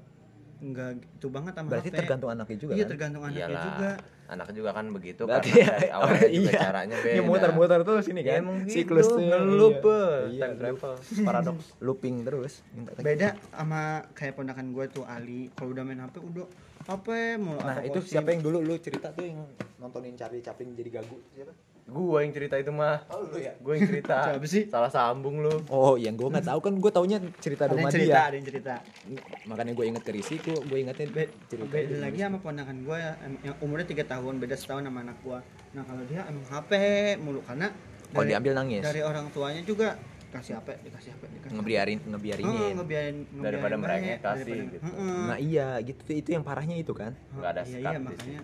nggak 0.61 0.89
gitu 0.95 1.27
banget 1.27 1.51
sama 1.51 1.67
berarti 1.67 1.89
HP 1.91 1.97
tergantung 1.99 2.29
anaknya 2.31 2.57
juga 2.57 2.71
iya 2.71 2.81
kan? 2.81 2.89
tergantung 2.89 3.21
anaknya 3.27 3.45
Iyalah. 3.45 3.63
juga 3.67 3.91
anak 4.31 4.47
juga 4.51 4.71
kan 4.71 4.87
begitu 4.89 5.27
Berarti 5.27 5.51
karena 5.51 5.59
ya, 5.59 5.67
dari 5.75 5.89
awalnya 5.99 6.29
juga 6.31 6.47
iya. 6.47 6.59
caranya 6.63 6.97
beda. 6.97 7.13
Ini 7.13 7.21
muter-muter 7.21 7.79
terus 7.83 8.05
ini 8.07 8.21
Ya, 8.21 8.31
kan 8.31 8.39
emang 8.39 8.57
gitu, 8.63 8.71
siklusnya. 8.73 9.35
ngelup, 9.37 9.75
iya. 9.77 9.91
eh, 9.91 10.17
Iya, 10.31 10.41
time 10.41 10.55
travel. 10.57 10.93
paradoks 11.21 11.65
looping 11.85 12.15
terus. 12.23 12.53
Beda 12.97 13.29
sama 13.51 13.81
kayak 14.11 14.33
ponakan 14.33 14.71
gue 14.71 14.85
tuh 14.87 15.03
Ali. 15.03 15.51
Kalau 15.51 15.69
udah 15.71 15.83
main 15.83 15.99
HP 15.99 16.15
udah 16.17 16.47
HP 16.81 17.07
mau 17.37 17.59
nah 17.59 17.77
itu 17.79 17.99
siapa 18.01 18.31
yang 18.31 18.41
dulu? 18.41 18.57
Lu 18.59 18.73
cerita 18.77 19.11
tuh 19.11 19.21
yang 19.23 19.43
nontonin 19.77 20.15
Charlie 20.15 20.39
Chaplin 20.39 20.73
jadi 20.73 20.97
gagu. 20.97 21.19
Siapa 21.31 21.51
gua 21.87 22.21
yang 22.21 22.33
cerita 22.35 22.55
itu 22.59 22.69
mah. 22.69 23.01
Oh 23.09 23.25
lu 23.25 23.37
ya? 23.39 23.53
Gua 23.63 23.73
yang 23.79 23.87
cerita. 23.87 24.17
Siapa 24.27 24.47
sih? 24.47 24.63
salah 24.67 24.91
sambung 24.91 25.41
lu. 25.41 25.53
Oh 25.71 25.95
yang 25.95 26.13
gue 26.17 26.27
nggak 26.27 26.45
tahu. 26.45 26.59
Kan 26.61 26.73
gue 26.77 26.91
taunya 26.91 27.17
cerita 27.39 27.65
ada 27.65 27.73
yang 27.73 27.87
rumah 27.87 27.91
cerita 27.91 28.13
dia 28.13 28.21
ada 28.27 28.35
yang 28.35 28.47
cerita. 28.47 28.73
Makanya 29.47 29.73
gue 29.73 29.85
inget 29.87 30.03
ke 30.03 30.11
Risi 30.11 30.35
gue 30.41 30.57
gue 30.61 30.77
ingetin 30.81 31.09
Be- 31.11 31.31
cerita 31.47 31.67
beda 31.67 31.97
lagi 32.01 32.19
sama 32.19 32.37
ponakan 32.41 32.77
gue 32.83 32.97
yang 33.45 33.55
umurnya 33.61 33.87
tiga 33.87 34.03
tahun 34.07 34.39
beda 34.41 34.55
setahun 34.57 34.83
sama 34.87 34.99
anak 35.05 35.17
gue 35.21 35.39
nah 35.71 35.83
kalau 35.87 36.03
dia 36.07 36.21
emang 36.27 36.45
HP 36.47 36.71
mulu 37.23 37.39
karena 37.47 37.71
kalau 38.11 38.27
diambil 38.27 38.53
nangis. 38.59 38.83
dari 38.83 38.99
orang 38.99 39.31
tuanya 39.31 39.63
juga 39.63 39.95
kasih 40.31 40.53
HP 40.55 40.67
dikasih 40.81 41.09
HP 41.11 41.23
dikasih 41.29 41.53
ngebiarin 41.53 41.99
ngebiarin, 42.03 42.45
Daripada 43.35 43.75
ngebiarin 43.75 43.77
merengek, 43.77 44.07
baik, 44.13 44.23
kasih 44.23 44.43
daripada- 44.45 44.63
gitu. 44.65 44.77
Heeh. 44.81 45.19
nah 45.27 45.37
iya 45.37 45.67
gitu 45.81 46.01
itu 46.09 46.29
yang 46.31 46.41
parahnya 46.41 46.75
itu 46.75 46.93
kan 46.93 47.11
nggak 47.31 47.49
ada 47.49 47.61
Iya, 47.61 47.77
iya, 47.77 47.91
di 47.91 47.99
makanya. 48.01 48.39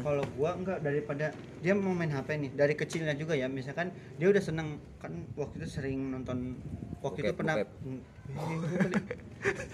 kalau 0.00 0.24
gua 0.32 0.50
enggak 0.54 0.78
daripada 0.80 1.26
dia 1.58 1.72
mau 1.74 1.92
main 1.92 2.08
HP 2.08 2.28
nih 2.38 2.50
dari 2.52 2.74
kecilnya 2.74 3.12
juga 3.12 3.34
ya 3.34 3.46
misalkan 3.46 3.90
dia 4.14 4.26
udah 4.26 4.40
seneng 4.40 4.68
kan 4.96 5.10
waktu 5.34 5.54
itu 5.58 5.68
sering 5.68 5.98
nonton 6.10 6.62
waktu 6.98 7.18
itu 7.20 7.28
Bokep, 7.28 7.36
pernah. 7.36 7.54
Hmm, 7.82 8.00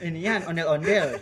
inian 0.03 0.45
ondel-ondel 0.45 1.17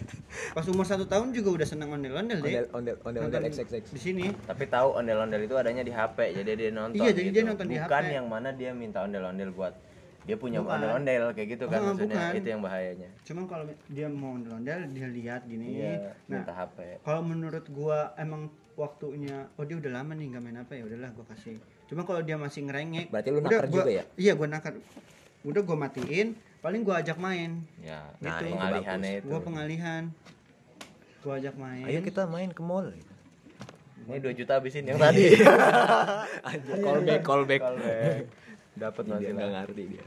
pas 0.50 0.66
umur 0.66 0.82
satu 0.82 1.04
tahun 1.04 1.30
juga 1.30 1.50
udah 1.52 1.66
seneng 1.68 1.90
ondel-ondel 1.90 2.38
deh 2.38 2.66
ondel 2.66 2.66
ondel 2.72 2.96
ondel 3.00 3.20
ondel 3.22 3.40
Nonton 3.40 3.42
xxx 3.48 3.84
di 3.88 4.00
sini 4.00 4.26
tapi 4.42 4.66
tahu 4.66 4.96
ondel-ondel 4.96 5.38
itu 5.40 5.54
adanya 5.54 5.82
di 5.82 5.92
HP 5.92 6.34
jadi 6.34 6.50
dia 6.52 6.70
nonton 6.72 6.98
Iya, 6.98 7.10
jadi 7.12 7.30
dia 7.30 7.34
gitu. 7.36 7.48
nonton 7.48 7.66
di 7.68 7.76
bukan 7.76 8.02
HP. 8.02 8.10
yang 8.12 8.26
mana 8.26 8.48
dia 8.50 8.70
minta 8.72 8.98
ondel-ondel 9.00 9.50
buat 9.52 9.74
dia 10.20 10.36
punya 10.36 10.60
Bukan. 10.60 10.76
ondel-ondel 10.76 11.32
kayak 11.32 11.48
gitu 11.50 11.64
kan 11.66 11.80
Oh, 11.80 11.86
maksudnya. 11.90 12.16
bukan. 12.22 12.32
itu 12.36 12.48
yang 12.48 12.60
bahayanya. 12.60 13.08
Cuman 13.22 13.44
kalau 13.44 13.64
dia 13.86 14.06
mau 14.06 14.30
ondel-ondel 14.32 14.80
dia 14.88 15.06
lihat 15.08 15.42
gini. 15.44 15.66
Iya 15.76 16.12
nah 16.26 16.44
HP 16.44 17.00
kalau 17.00 17.22
menurut 17.22 17.64
gua 17.68 18.12
emang 18.14 18.46
waktunya 18.74 19.48
oh 19.54 19.64
dia 19.64 19.76
udah 19.76 19.92
lama 19.92 20.12
nih 20.12 20.26
nggak 20.28 20.42
main 20.42 20.58
apa 20.58 20.72
ya 20.72 20.84
udahlah 20.84 21.10
gua 21.10 21.26
kasih. 21.26 21.56
Cuma 21.86 22.04
kalau 22.04 22.20
dia 22.20 22.36
masih 22.36 22.62
ngerengek 22.62 23.08
Berarti 23.08 23.28
lu 23.28 23.38
udah 23.38 23.50
nakar 23.50 23.66
gua- 23.66 23.76
juga 23.80 23.90
ya? 23.92 24.04
iya 24.14 24.32
gua 24.32 24.46
nakar 24.46 24.72
udah 25.40 25.62
gua 25.62 25.76
matiin 25.78 26.28
paling 26.60 26.80
gua 26.80 27.00
ajak 27.00 27.16
main. 27.16 27.64
Ya 27.80 28.04
Nah, 28.16 28.28
nah, 28.28 28.38
itu 28.38 28.52
pengalihannya 28.52 29.10
itu. 29.16 29.26
Gua 29.26 29.40
pengalihan. 29.40 30.02
Gua 31.20 31.32
ajak 31.36 31.54
main. 31.54 31.84
Ayo 31.84 32.00
kita 32.00 32.22
main 32.26 32.48
ke 32.48 32.60
mall. 32.60 32.92
Gitu. 32.92 33.12
Ini 34.02 34.16
2 34.18 34.32
juta 34.34 34.52
habisin 34.54 34.84
yang 34.84 34.96
tadi. 34.96 35.32
Anjir, 36.48 36.76
callback 36.78 37.20
callback. 37.22 37.60
Callback. 37.60 38.22
Dapat 38.80 39.02
dia 39.04 39.12
masih 39.12 39.30
nggak 39.30 39.50
ngerti 39.54 39.82
dia. 39.86 40.04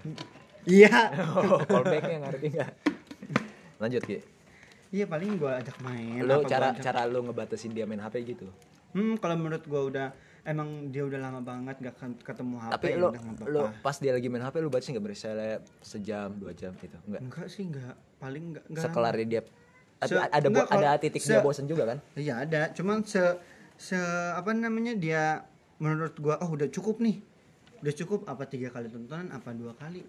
Iya. 0.66 0.96
Oh, 1.38 1.60
callbacknya 1.62 2.18
ngerti 2.24 2.46
nggak? 2.52 2.72
Lanjut 3.78 4.02
Ki. 4.02 4.18
Iya 4.90 5.06
paling 5.06 5.36
gua 5.36 5.58
ajak 5.58 5.78
main 5.80 6.18
gua 6.20 6.42
cara 6.44 6.70
ajak- 6.70 6.82
cara 6.84 7.02
lu 7.06 7.20
ngebatasin 7.22 7.72
dia 7.72 7.84
main 7.84 8.00
HP 8.00 8.16
gitu? 8.28 8.46
Hmm 8.92 9.18
kalau 9.18 9.36
menurut 9.36 9.62
gua 9.64 9.82
udah 9.84 10.08
emang 10.44 10.88
dia 10.88 11.02
udah 11.02 11.18
lama 11.20 11.42
banget 11.42 11.82
gak 11.82 11.96
ketemu 12.22 12.60
HP 12.60 12.72
tapi 12.72 12.88
lu 12.94 13.10
apa-apa. 13.10 13.74
pas 13.80 13.96
dia 13.96 14.12
lagi 14.12 14.28
main 14.28 14.42
HP 14.42 14.56
lu 14.58 14.68
batasin 14.68 14.94
nggak 14.94 15.06
misalnya 15.08 15.54
sejam 15.80 16.30
dua 16.34 16.52
jam 16.52 16.72
gitu? 16.76 16.94
Enggak 17.04 17.22
enggak 17.24 17.48
sih 17.48 17.64
enggak 17.64 17.96
paling 18.18 18.44
enggak 18.50 18.64
enggak 18.68 18.84
sekelar 18.86 19.14
dia 19.18 19.42
tapi 19.96 20.12
Se- 20.12 20.20
ada 20.20 20.46
enggak, 20.46 20.68
bo- 20.68 20.72
ada 20.74 20.90
titik 20.98 21.22
se- 21.22 21.32
dia 21.32 21.40
bosen 21.40 21.66
juga 21.66 21.84
kan? 21.86 21.98
Iya 22.14 22.34
ada, 22.40 22.62
cuman 22.72 23.02
se 23.02 23.24
se 23.76 23.98
apa 24.32 24.52
namanya 24.52 24.94
dia 24.94 25.48
menurut 25.78 26.14
gua 26.18 26.38
oh 26.38 26.52
udah 26.52 26.68
cukup 26.68 27.00
nih. 27.00 27.18
Udah 27.84 27.94
cukup 27.94 28.24
apa 28.26 28.48
tiga 28.48 28.72
kali 28.72 28.88
tontonan 28.88 29.28
apa 29.30 29.52
dua 29.52 29.76
kali? 29.76 30.00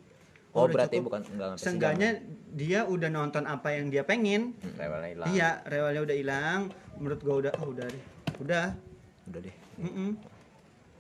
Oh, 0.55 0.65
udah 0.65 0.87
berarti 0.87 1.03
bukan- 1.03 1.27
enggak 1.27 1.59
Seenggaknya 1.59 2.23
dia 2.49 2.87
udah 2.87 3.11
nonton 3.11 3.43
apa 3.45 3.75
yang 3.75 3.91
dia 3.91 4.07
pengen. 4.07 4.55
Levelnya 4.79 5.11
hilang. 5.11 5.27
Iya, 5.29 5.51
rewelnya 5.67 6.01
udah 6.01 6.17
hilang. 6.17 6.61
Menurut 6.95 7.21
gua 7.21 7.35
udah 7.41 7.53
oh 7.59 7.69
udah 7.69 7.85
deh. 7.85 8.03
Udah. 8.39 8.67
udah 9.25 9.41
deh 9.41 9.57
Mm-mm. 9.81 10.21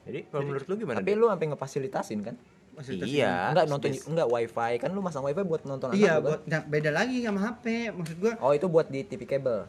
Jadi 0.02 0.20
kalau 0.26 0.42
menurut 0.44 0.64
lu 0.64 0.74
gimana? 0.76 0.96
tapi 0.98 1.12
lu 1.12 1.28
sampai 1.28 1.46
ngefasilitasin 1.46 2.20
kan 2.20 2.34
Maksudnya 2.72 3.04
Iya. 3.04 3.34
enggak 3.52 3.66
nonton 3.68 3.90
enggak 3.92 4.28
wifi 4.28 4.72
kan 4.80 4.90
lu 4.90 4.98
masang 4.98 5.22
wifi 5.22 5.42
buat 5.42 5.62
nonton 5.62 5.92
Iya, 5.92 6.16
kan? 6.16 6.24
buat 6.24 6.40
nah, 6.44 6.64
beda 6.64 6.90
lagi 6.90 7.20
sama 7.20 7.40
HP. 7.44 7.64
Maksud 7.92 8.16
gua 8.18 8.32
oh 8.40 8.50
itu 8.50 8.66
buat 8.66 8.88
di 8.88 9.04
TV 9.04 9.22
kabel 9.24 9.68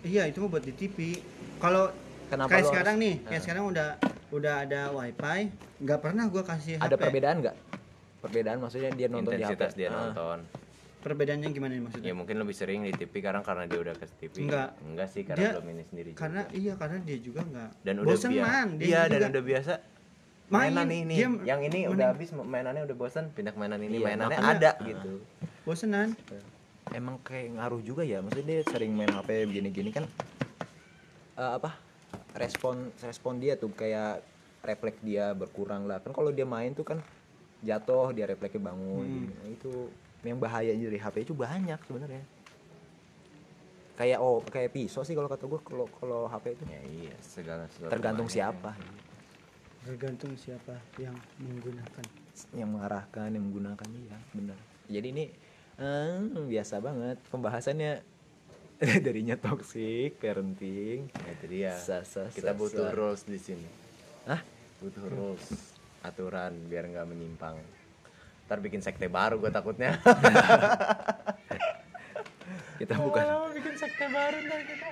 Iya 0.00 0.22
itu 0.24 0.38
mah 0.38 0.48
buat 0.48 0.62
di 0.62 0.72
TV. 0.72 1.18
Kalau 1.58 1.90
Kenapa 2.26 2.48
kayak 2.48 2.64
sekarang 2.64 2.94
harus- 2.94 3.04
nih, 3.04 3.14
kayak 3.20 3.34
Ah. 3.34 3.42
sekarang 3.42 3.64
udah 3.66 3.88
udah 4.36 4.54
ada 4.62 4.80
wifi, 4.90 5.48
nggak 5.78 5.98
pernah 5.98 6.24
gua 6.26 6.42
kasih 6.42 6.76
ada 6.76 6.90
HP. 6.90 7.02
perbedaan 7.02 7.36
nggak 7.40 7.56
perbedaan 8.18 8.58
maksudnya 8.58 8.90
dia 8.90 9.06
nonton 9.06 9.32
Intensitas 9.32 9.72
di 9.72 9.80
HP 9.80 9.80
dia 9.80 9.88
Ah. 9.88 9.96
nonton. 10.04 10.38
Perbedaannya 10.98 11.48
gimana 11.48 11.72
nih 11.72 11.82
maksudnya? 11.82 12.08
Ya 12.08 12.14
mungkin 12.14 12.34
lebih 12.36 12.50
sering 12.52 12.82
di 12.82 12.90
TV 12.90 13.22
karena 13.22 13.38
karena 13.40 13.62
dia 13.64 13.78
udah 13.78 13.94
ke 13.94 14.10
TV. 14.18 14.42
Enggak. 14.42 14.74
Enggak 14.82 15.08
sih 15.08 15.22
karena 15.22 15.38
Dia- 15.40 15.52
belum 15.54 15.68
ini 15.70 15.82
sendiri. 15.86 16.08
juga. 16.10 16.20
Karena 16.20 16.40
iya 16.50 16.72
karena 16.74 16.96
dia 17.00 17.18
juga 17.20 17.40
nggak 17.42 17.70
dan 17.80 17.94
udah 17.96 18.08
bosen 18.08 18.30
biasa. 18.32 18.42
man, 18.44 18.68
dia 18.74 18.86
Iya, 18.86 19.00
dan 19.04 19.06
juga 19.12 19.26
udah 19.28 19.44
biasa 19.44 19.72
main, 20.46 20.70
mainan 20.72 20.88
ini. 20.92 21.14
dia 21.14 21.28
yang 21.44 21.60
ini 21.60 21.78
udah 21.86 22.06
habis 22.08 22.28
mainannya 22.32 22.82
udah 22.82 22.96
bosan, 22.96 23.24
pindah 23.30 23.50
ke 23.50 23.58
mainan 23.60 23.78
ini, 23.80 23.96
Iya, 23.96 24.06
mainannya 24.08 24.34
makanya- 24.36 24.58
ada 24.58 24.70
gitu. 24.82 25.12
bosenan. 25.62 26.08
emang 26.88 27.18
kayak 27.20 27.50
ngaruh 27.52 27.82
juga 27.82 28.02
ya 28.02 28.18
maksudnya 28.18 28.46
dia 28.48 28.62
sering 28.64 28.90
main 28.90 29.10
HP 29.10 29.42
begini-gini 29.44 29.90
kan 29.90 30.06
eh, 31.36 31.50
apa 31.52 31.74
respon 32.36 32.90
respon 33.00 33.38
dia 33.40 33.56
tuh 33.56 33.72
kayak 33.72 34.24
refleks 34.66 35.00
dia 35.00 35.30
berkurang 35.32 35.86
lah. 35.86 36.02
Kan 36.02 36.10
kalau 36.10 36.34
dia 36.34 36.42
main 36.42 36.74
tuh 36.74 36.82
kan 36.82 36.98
jatuh 37.62 38.10
dia 38.12 38.26
refleksnya 38.26 38.62
bangun 38.72 39.06
gini. 39.06 39.32
Nah, 39.32 39.48
itu 39.48 39.72
yang 40.26 40.42
bahaya 40.42 40.74
dari 40.74 40.98
HP 40.98 41.30
itu 41.30 41.34
banyak 41.34 41.78
sebenarnya. 41.86 42.24
Kayak 43.96 44.18
oh 44.20 44.44
kayak 44.44 44.76
pisau 44.76 45.06
sih 45.06 45.16
kalau 45.16 45.30
kata 45.30 45.48
gue 45.48 45.60
kalau 45.62 45.86
kalau 45.96 46.20
HP 46.28 46.58
itu. 46.58 46.64
Ya 46.68 46.82
iya, 46.84 47.16
segala 47.22 47.64
sesuatu. 47.70 47.92
tergantung 47.94 48.28
siapa. 48.28 48.76
Tergantung 49.86 50.32
siapa 50.34 50.74
yang 50.98 51.14
menggunakan. 51.40 52.04
yang 52.52 52.68
mengarahkan 52.68 53.32
yang 53.32 53.48
menggunakan 53.48 53.88
iya 53.96 54.16
benar. 54.36 54.58
Jadi 54.92 55.06
ini 55.08 55.24
eh, 55.80 56.20
biasa 56.20 56.84
banget 56.84 57.16
pembahasannya 57.32 58.04
darinya 59.00 59.34
toxic 59.34 60.16
parenting 60.16 61.08
Ya, 61.08 61.30
itu 61.32 61.46
dia. 61.46 61.72
Sa- 61.74 62.04
sa- 62.04 62.28
Kita 62.28 62.52
sa- 62.52 62.56
butuh 62.56 62.86
sa. 62.86 62.92
rules 62.92 63.22
di 63.24 63.38
sini. 63.38 63.66
Hah? 64.24 64.40
Butuh 64.78 65.04
rules, 65.06 65.44
aturan 66.00 66.52
biar 66.66 66.84
nggak 66.86 67.06
menyimpang. 67.06 67.56
Ntar 68.46 68.58
bikin 68.60 68.78
sekte 68.78 69.06
baru 69.06 69.38
gue 69.38 69.48
takutnya. 69.48 69.96
kita 72.76 72.94
bukan 72.94 73.24
bikin 73.52 73.74
sekte 73.74 74.06
baru 74.06 74.36
ntar 74.42 74.60
kita. 74.62 74.88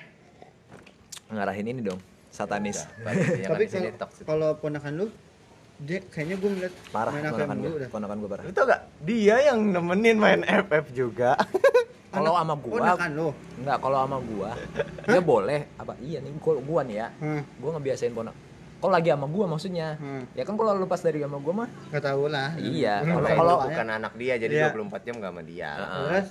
ngarahin 1.26 1.66
ini 1.66 1.80
dong 1.82 2.00
satanis 2.28 2.84
Ya, 3.34 3.48
Tapi 3.48 3.64
kan 3.66 3.80
sini 3.80 3.88
kalau 4.24 4.54
ponakan 4.54 4.92
lu 4.94 5.06
dia 5.76 5.98
kayaknya 6.02 6.36
gue 6.36 6.50
ngeliat 6.50 6.74
parah 6.88 7.10
main 7.10 7.24
ponakan 7.26 7.56
gue 7.58 7.72
udah. 7.74 7.88
ponakan 7.90 8.16
gue 8.16 8.30
parah 8.30 8.42
tau 8.48 8.64
gak? 8.64 8.80
Dia 9.02 9.36
yang 9.44 9.58
nemenin 9.66 10.16
main 10.16 10.40
FF 10.42 10.86
juga. 10.90 11.34
kalau 12.14 12.32
sama 12.34 12.54
gua 12.56 12.78
lu. 13.08 13.28
enggak 13.56 13.78
kalau 13.78 13.98
sama 14.00 14.18
gua 14.20 14.50
dia 15.06 15.20
boleh 15.20 15.60
apa 15.74 15.92
iya 15.98 16.18
nih 16.18 16.30
gua, 16.36 16.54
gua 16.58 16.80
nih 16.82 16.96
ya 16.96 17.08
Hmm. 17.16 17.42
gua 17.58 17.70
ngebiasain 17.74 18.10
ponak 18.10 18.34
kalau 18.76 18.92
lagi 18.92 19.08
sama 19.08 19.26
gua 19.26 19.44
maksudnya 19.46 19.88
Hmm. 19.94 20.22
ya 20.32 20.42
kan 20.42 20.54
kalau 20.54 20.72
lu 20.72 20.84
pas 20.84 20.98
dari 20.98 21.18
sama 21.18 21.38
gua 21.38 21.54
mah 21.56 21.68
Gak 21.88 22.04
tahu 22.04 22.28
lah. 22.28 22.52
Iya, 22.54 23.00
Hmm, 23.00 23.24
kalau- 23.24 23.60
gitu 23.60 23.70
bukan 23.70 23.88
anak 23.90 24.12
dia 24.14 24.34
jadi 24.36 24.54
Iya. 24.54 24.66
24 24.70 25.02
jam 25.02 25.14
gak 25.16 25.30
sama 25.30 25.42
dia. 25.42 25.70
Terus? 25.74 26.28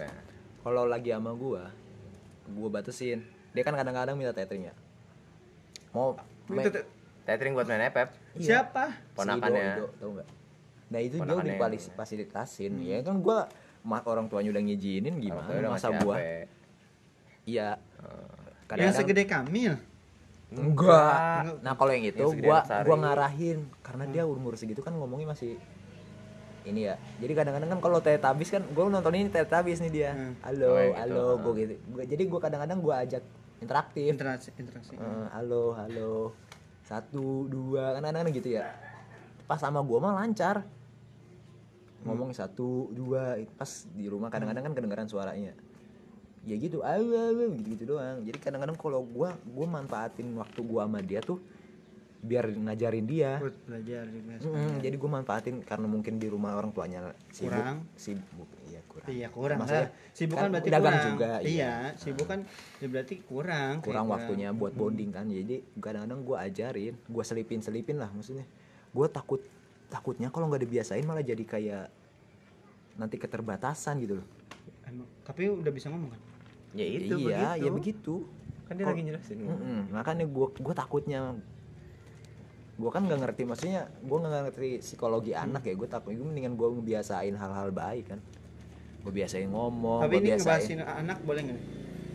kalau 0.60 0.84
lagi 0.86 1.10
sama 1.10 1.32
gua 1.34 1.64
gua 2.48 2.70
batasin 2.70 3.20
dia 3.52 3.62
kan 3.62 3.74
kadang-kadang 3.74 4.14
minta 4.14 4.32
tethering 4.32 4.66
ya 4.66 4.74
mau 5.90 6.18
Tethering 7.24 7.54
buat 7.54 7.64
main 7.66 7.88
FF. 7.88 8.10
Iya. 8.36 8.44
Siapa? 8.44 8.84
Si 8.92 9.16
Ponakannya. 9.16 9.64
Ido, 9.64 9.80
Ido, 9.80 9.88
tahu 9.96 10.10
nggak? 10.12 10.28
Nah 10.86 11.00
itu 11.00 11.16
dia 11.16 11.22
Ponakannya 11.24 11.56
udah 11.56 11.70
yang- 11.72 11.96
fasilitasin, 11.96 12.74
ya 12.84 12.98
kan 13.00 13.16
gua 13.18 13.48
orang 13.86 14.26
tuanya 14.28 14.50
udah 14.50 14.64
ngizinin 14.64 15.14
Orang 15.14 15.22
gimana 15.22 15.60
udah 15.60 15.72
masa 15.72 15.88
gua 15.96 16.16
iya. 17.44 17.76
Yang 17.76 18.66
kadang-kadang 18.66 18.96
segede 18.96 19.24
Kamil. 19.26 19.74
enggak. 20.50 21.60
Nah 21.60 21.74
kalau 21.74 21.92
yang 21.92 22.06
itu 22.06 22.22
Yang 22.22 22.40
gua 22.40 22.58
sari. 22.64 22.86
gua 22.86 22.98
ngarahin 23.00 23.58
karena 23.82 24.04
dia 24.08 24.24
umur 24.24 24.54
segitu 24.54 24.80
kan 24.80 24.94
ngomongnya 24.94 25.30
masih 25.30 25.58
ini 26.64 26.88
ya. 26.88 26.96
Jadi 27.18 27.34
kadang-kadang 27.34 27.70
kan 27.70 27.80
kalau 27.80 28.00
Teletubbies 28.00 28.50
kan 28.50 28.64
gua 28.70 28.88
nonton 28.88 29.14
ini 29.14 29.28
Teletubbies 29.28 29.82
nih 29.82 29.92
dia. 29.92 30.12
Hmm. 30.12 30.34
halo 30.42 30.66
Oh, 30.66 30.78
yang 30.78 30.90
gitu. 30.90 31.02
halo 31.04 31.24
gua 31.38 31.54
gitu. 31.54 31.74
Gua- 31.90 32.08
jadi 32.08 32.24
gua 32.24 32.40
kadang-kadang 32.40 32.80
gua 32.80 32.96
ajak 33.04 33.24
interaktif. 33.60 34.08
Interaksi 34.08 34.50
interaksi. 34.56 34.94
Eh, 34.94 35.28
halo 35.34 35.74
halo. 35.74 36.14
Satu 36.84 37.48
dua 37.48 37.94
kan 37.94 38.02
kadang-kadang 38.02 38.32
gitu 38.32 38.50
ya. 38.54 38.72
Pas 39.44 39.58
sama 39.58 39.82
gua 39.82 40.00
mah 40.00 40.14
lancar 40.16 40.64
ngomong 42.04 42.32
satu 42.32 42.92
dua 42.92 43.40
pas 43.56 43.68
di 43.92 44.06
rumah 44.08 44.28
kadang-kadang 44.28 44.68
kan 44.68 44.74
kedengaran 44.76 45.08
suaranya 45.08 45.56
ya 46.44 46.56
gitu 46.60 46.84
ayo 46.84 47.32
gitu 47.56 47.68
gitu 47.72 47.84
doang 47.96 48.20
jadi 48.22 48.38
kadang-kadang 48.38 48.76
kalau 48.76 49.00
gua 49.08 49.32
gua 49.48 49.68
manfaatin 49.70 50.28
waktu 50.36 50.60
gua 50.62 50.84
sama 50.84 51.00
dia 51.00 51.24
tuh 51.24 51.40
biar 52.24 52.48
ngajarin 52.56 53.04
dia 53.04 53.36
belajar 53.68 54.08
juga. 54.08 54.40
Mm, 54.40 54.80
jadi 54.80 54.96
gua 54.96 55.12
manfaatin 55.20 55.60
karena 55.60 55.88
mungkin 55.88 56.20
di 56.20 56.28
rumah 56.32 56.56
orang 56.56 56.72
tuanya 56.72 57.12
sibuk 57.32 57.52
Kurang. 57.52 57.78
sibuk 57.96 58.48
iya 58.64 58.80
kurang 58.88 59.08
Iya 59.12 59.28
kurang 59.28 59.58
Maksudnya, 59.60 59.88
lah. 59.88 60.16
Sibuk 60.16 60.36
kan 60.36 60.44
kan 60.48 60.52
berarti 60.56 60.70
dagang 60.72 60.96
kurang. 60.96 61.08
juga, 61.12 61.32
iya. 61.44 61.48
Iya, 61.52 61.74
sibuk 62.00 62.28
kan 62.28 62.40
ya 62.80 62.88
berarti 62.88 63.16
kurang. 63.24 63.74
kurang 63.84 64.06
waktunya 64.08 64.50
buat 64.52 64.72
bonding 64.72 65.12
kan 65.12 65.28
jadi 65.28 65.64
kadang-kadang 65.80 66.20
gue 66.24 66.38
ajarin 66.40 66.94
gue 66.96 67.24
selipin 67.24 67.60
selipin 67.60 68.00
lah 68.00 68.08
maksudnya 68.08 68.48
gue 68.92 69.08
takut 69.12 69.44
takutnya 69.94 70.28
kalau 70.28 70.50
nggak 70.50 70.64
dibiasain 70.64 71.04
malah 71.04 71.22
jadi 71.22 71.44
kayak 71.44 71.86
nanti 72.96 73.16
keterbatasan 73.16 73.98
gitu 74.00 74.18
loh 74.18 74.28
Emang, 74.84 75.06
tapi 75.22 75.48
udah 75.48 75.70
bisa 75.70 75.88
ngomong 75.88 76.10
kan? 76.10 76.22
Ya 76.74 76.86
itu 76.86 77.14
iya 77.16 77.54
begitu. 77.54 77.62
ya 77.62 77.70
begitu 77.72 78.16
Kan 78.64 78.74
dia 78.74 78.84
Kok- 78.84 78.92
lagi 78.92 79.04
jelasin. 79.06 79.38
Mm-mm. 79.40 79.82
makanya 79.92 80.26
gue 80.26 80.48
gue 80.52 80.74
takutnya 80.74 81.20
gue 82.74 82.90
kan 82.90 83.02
nggak 83.02 83.20
ngerti 83.22 83.42
maksudnya 83.44 83.86
gue 84.00 84.18
nggak 84.18 84.44
ngerti 84.48 84.70
psikologi 84.80 85.32
Hmm. 85.32 85.46
anak 85.48 85.64
ya 85.64 85.74
gue 85.74 85.86
takut 85.86 86.10
gue 86.12 86.26
mendingan 86.26 86.54
gue 86.54 86.68
ngebiasain 86.74 87.32
hal-hal 87.32 87.70
baik 87.70 88.10
kan 88.10 88.20
gue 89.00 89.12
biasain 89.12 89.46
ngomong 89.48 90.02
tapi 90.02 90.16
gue 90.16 90.22
ini 90.22 90.30
biasain 90.32 90.42
ngebahasin 90.74 90.80
anak 90.82 91.18
boleh 91.22 91.42
nggak? 91.44 91.60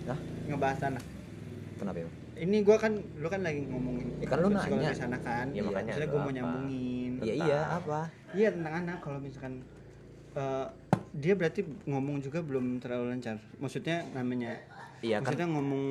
Hah? 0.08 0.18
Ngebahas 0.46 0.80
anak. 0.84 1.04
kenapa 1.76 1.98
ya 2.00 2.08
Ini 2.38 2.56
gua 2.62 2.78
kan 2.78 2.92
lu 2.94 3.26
kan 3.26 3.42
lagi 3.42 3.66
ngomongin. 3.66 4.14
Ya 4.16 4.26
kan 4.26 4.38
lu 4.38 4.48
nanya. 4.48 4.94
anak 4.94 5.20
kan. 5.20 5.46
Ya, 5.50 5.58
makanya 5.60 5.90
Maksudnya 5.90 6.06
gua 6.06 6.20
mau 6.20 6.30
apa? 6.30 6.50
Nyambungin. 7.18 7.36
iya 7.36 7.46
iya 7.46 7.60
apa 7.72 8.00
Iya 8.30 8.48
tentang 8.50 8.74
anak 8.78 8.98
kalau 9.00 9.18
misalkan 9.18 9.64
eh, 10.32 10.66
dia 11.10 11.32
berarti 11.32 11.60
ngomong 11.84 12.20
juga 12.20 12.38
belum 12.38 12.78
terlalu 12.78 13.10
lancar. 13.10 13.40
Maksudnya 13.56 14.04
namanya 14.12 14.60
iya 15.00 15.18
kan 15.18 15.30
maksudnya 15.30 15.48
ngomong 15.48 15.84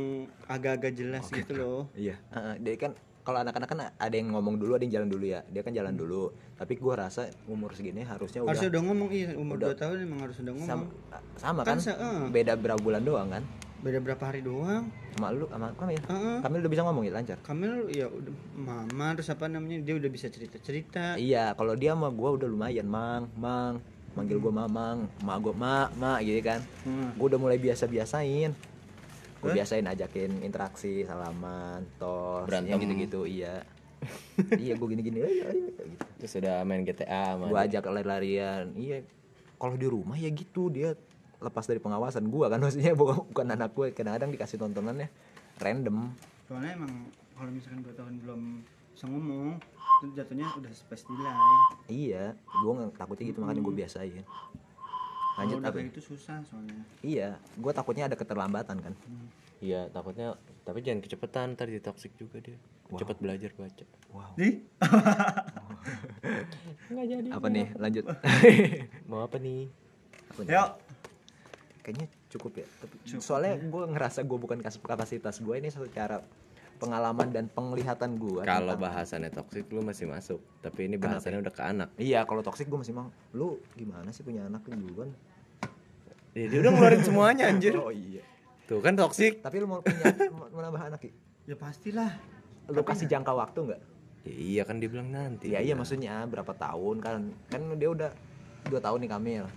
agak-agak 0.46 0.94
jelas 0.94 1.26
gitu 1.30 1.52
loh. 1.54 1.82
Iya. 1.94 2.16
Heeh, 2.30 2.54
dia 2.60 2.76
kan 2.78 2.92
kalau 3.22 3.42
anak-anak 3.42 3.68
kan 3.68 3.80
ada 3.92 4.16
yang 4.16 4.32
ngomong 4.32 4.56
dulu, 4.56 4.74
ada 4.74 4.84
yang 4.84 4.94
jalan 4.94 5.10
dulu 5.10 5.26
ya. 5.28 5.44
Dia 5.46 5.60
kan 5.60 5.74
jalan 5.74 5.94
dulu. 5.94 6.30
Tapi 6.54 6.74
gua 6.76 6.96
rasa 7.02 7.28
umur 7.46 7.74
segini 7.74 8.00
harusnya 8.02 8.40
udah 8.40 8.50
Harusnya 8.50 8.70
udah 8.70 8.82
ngomong 8.84 9.10
iya 9.12 9.36
umur 9.36 9.56
udah- 9.58 9.74
2 9.74 9.82
tahun 9.82 9.98
emang 10.02 10.20
harus 10.22 10.38
udah 10.40 10.54
ngomong. 10.54 10.70
sama, 10.70 10.86
sama 11.36 11.62
Kan 11.62 11.76
kan? 11.76 11.78
se- 11.82 11.98
eh. 11.98 12.24
Beda 12.30 12.54
berapa 12.54 12.78
bulan 12.78 13.02
doang 13.02 13.28
kan? 13.28 13.44
Beda 13.78 14.02
berapa 14.02 14.24
hari 14.26 14.42
doang. 14.42 14.90
Sama 15.13 15.30
lu 15.30 15.46
sama 15.48 15.70
Kamil. 15.78 16.02
Heeh. 16.02 16.38
Kamil 16.42 16.60
udah 16.66 16.72
bisa 16.74 16.82
ngomong 16.82 17.04
ya 17.06 17.13
lancar. 17.13 17.38
Kamil 17.46 17.74
ya 17.94 18.10
udah 18.10 18.34
mama 18.58 19.13
terus 19.13 19.30
apa 19.30 19.46
namanya 19.46 19.82
dia 19.86 19.94
udah 19.96 20.10
bisa 20.10 20.28
cerita-cerita. 20.28 21.13
Iya, 21.16 21.54
kalau 21.54 21.78
dia 21.78 21.94
sama 21.94 22.10
gua 22.10 22.34
udah 22.34 22.50
lumayan, 22.50 22.90
Mang, 22.90 23.30
Mang. 23.38 23.78
Manggil 24.18 24.42
gua 24.42 24.50
Mamang, 24.50 25.06
mak 25.22 25.38
gua 25.46 25.54
Mak, 25.54 25.90
Mak 25.94 26.20
gitu 26.26 26.42
kan. 26.42 26.60
Hmm. 26.82 27.13
Gua 27.13 27.26
udah 27.30 27.40
mulai 27.40 27.58
biasa-biasain. 27.58 28.52
gue 29.38 29.54
biasain 29.54 29.86
ajakin 29.86 30.42
interaksi 30.42 31.06
salaman 31.06 31.86
tos 32.02 32.50
Berantem. 32.50 32.74
yang 32.74 32.82
gitu-gitu 32.82 33.22
iya 33.30 33.62
iya 34.66 34.74
gue 34.74 34.88
gini-gini 34.90 35.22
ayo, 35.22 35.30
ayo, 35.46 35.62
gitu. 35.70 35.84
terus 36.18 36.34
udah 36.42 36.66
main 36.66 36.82
GTA 36.82 37.38
sama 37.38 37.46
gue 37.46 37.60
ajak 37.70 37.86
lari-larian 37.86 38.74
iya 38.74 39.06
kalau 39.62 39.78
di 39.78 39.86
rumah 39.86 40.18
ya 40.18 40.34
gitu 40.34 40.74
dia 40.74 40.98
lepas 41.38 41.65
dari 41.69 41.80
pengawasan 41.82 42.28
gue 42.28 42.45
kan. 42.50 42.60
Maksudnya 42.63 42.93
bukan, 42.97 43.28
bukan 43.30 43.47
anak 43.54 43.71
gue 43.73 43.93
kadang-kadang 43.93 44.34
dikasih 44.34 44.58
tontonannya 44.62 45.10
random. 45.62 46.13
Soalnya 46.47 46.78
emang 46.78 47.12
kalau 47.38 47.52
misalkan 47.54 47.86
dua 47.86 47.93
tahun 47.93 48.13
belum 48.23 48.41
bisa 48.97 49.06
ngomong 49.13 49.62
itu 50.02 50.13
jatuhnya 50.17 50.50
udah 50.58 50.73
space 50.73 51.06
delay 51.06 51.38
iya 51.86 52.34
gue 52.34 52.73
takutnya 52.97 53.30
gitu 53.30 53.45
makanya 53.45 53.62
gue 53.62 53.76
biasain. 53.78 54.26
Lanjut 55.38 55.62
apa 55.62 55.78
kayak 55.78 55.93
gitu 55.93 56.02
susah 56.13 56.41
soalnya. 56.50 56.82
Iya 57.06 57.38
gue 57.38 57.71
takutnya 57.78 58.10
ada 58.10 58.17
keterlambatan 58.17 58.82
kan. 58.82 58.93
Iya 59.62 59.93
takutnya 59.93 60.34
tapi 60.65 60.82
jangan 60.82 61.06
kecepatan 61.06 61.54
ntar 61.54 61.69
jadi 61.69 61.86
toxic 61.86 62.17
juga 62.17 62.41
dia. 62.41 62.58
Cepat 62.89 63.21
belajar 63.21 63.54
baca. 63.54 63.86
Wow. 64.10 64.34
Nih 64.34 64.65
apa 67.38 67.47
nih? 67.54 67.67
Lanjut. 67.78 68.06
Mau 69.10 69.21
apa 69.21 69.38
nih? 69.38 69.69
Apa 70.34 70.41
nih? 70.41 70.58
yuk 70.58 70.69
kayaknya 71.88 72.12
cukup 72.28 72.60
ya. 72.60 72.67
Tapi 72.84 72.95
soalnya 73.23 73.56
gue 73.63 73.84
ngerasa 73.95 74.28
gue 74.28 74.36
bukan 74.36 74.60
kapasitas 74.60 75.39
gue 75.39 75.56
ini 75.56 75.71
secara 75.71 76.19
pengalaman 76.78 77.32
dan 77.32 77.47
penglihatan 77.47 78.19
gue 78.19 78.43
kalau 78.45 78.76
bahasannya 78.76 79.32
toxic 79.32 79.71
lu 79.71 79.80
masih 79.80 80.12
masuk. 80.12 80.43
Tapi 80.60 80.91
ini 80.91 81.00
bahasannya 81.00 81.39
udah 81.39 81.54
ke 81.56 81.63
anak. 81.63 81.89
Iya 81.95 82.28
kalau 82.28 82.43
toksik 82.43 82.67
gue 82.67 82.76
masih 82.76 82.91
mau. 82.91 83.08
Lu 83.32 83.63
gimana 83.80 84.12
sih 84.12 84.28
punya 84.28 84.52
anak? 84.52 84.67
Lu 84.67 84.76
duluan. 84.84 85.15
Ya, 86.36 86.45
dia 86.52 86.60
udah 86.60 86.71
ngeluarin 86.76 87.02
semuanya 87.08 87.47
anjir. 87.47 87.71
Oh 87.80 87.95
iya. 87.95 88.21
Tuh 88.67 88.84
kan 88.84 89.00
toxic. 89.00 89.39
Tapi 89.39 89.63
lu 89.63 89.71
mau 89.71 89.80
punya 89.80 90.12
mau 90.36 90.52
mau 90.52 90.60
nambah 90.60 90.91
anak 90.91 91.00
Ki? 91.08 91.15
ya 91.47 91.56
pastilah. 91.56 92.12
Lu 92.67 92.84
kasih 92.84 93.08
jangka 93.08 93.32
waktu 93.32 93.63
nggak? 93.63 93.82
Ya, 94.28 94.36
iya 94.36 94.62
kan 94.67 94.84
dia 94.84 94.91
bilang 94.91 95.08
nanti. 95.08 95.56
Iya 95.56 95.63
iya 95.63 95.73
maksudnya 95.80 96.28
berapa 96.28 96.52
tahun 96.52 97.00
kan? 97.00 97.32
Kan 97.47 97.80
dia 97.80 97.88
udah 97.88 98.12
dua 98.67 98.84
tahun 98.84 99.08
nih 99.08 99.12
Kamil 99.15 99.47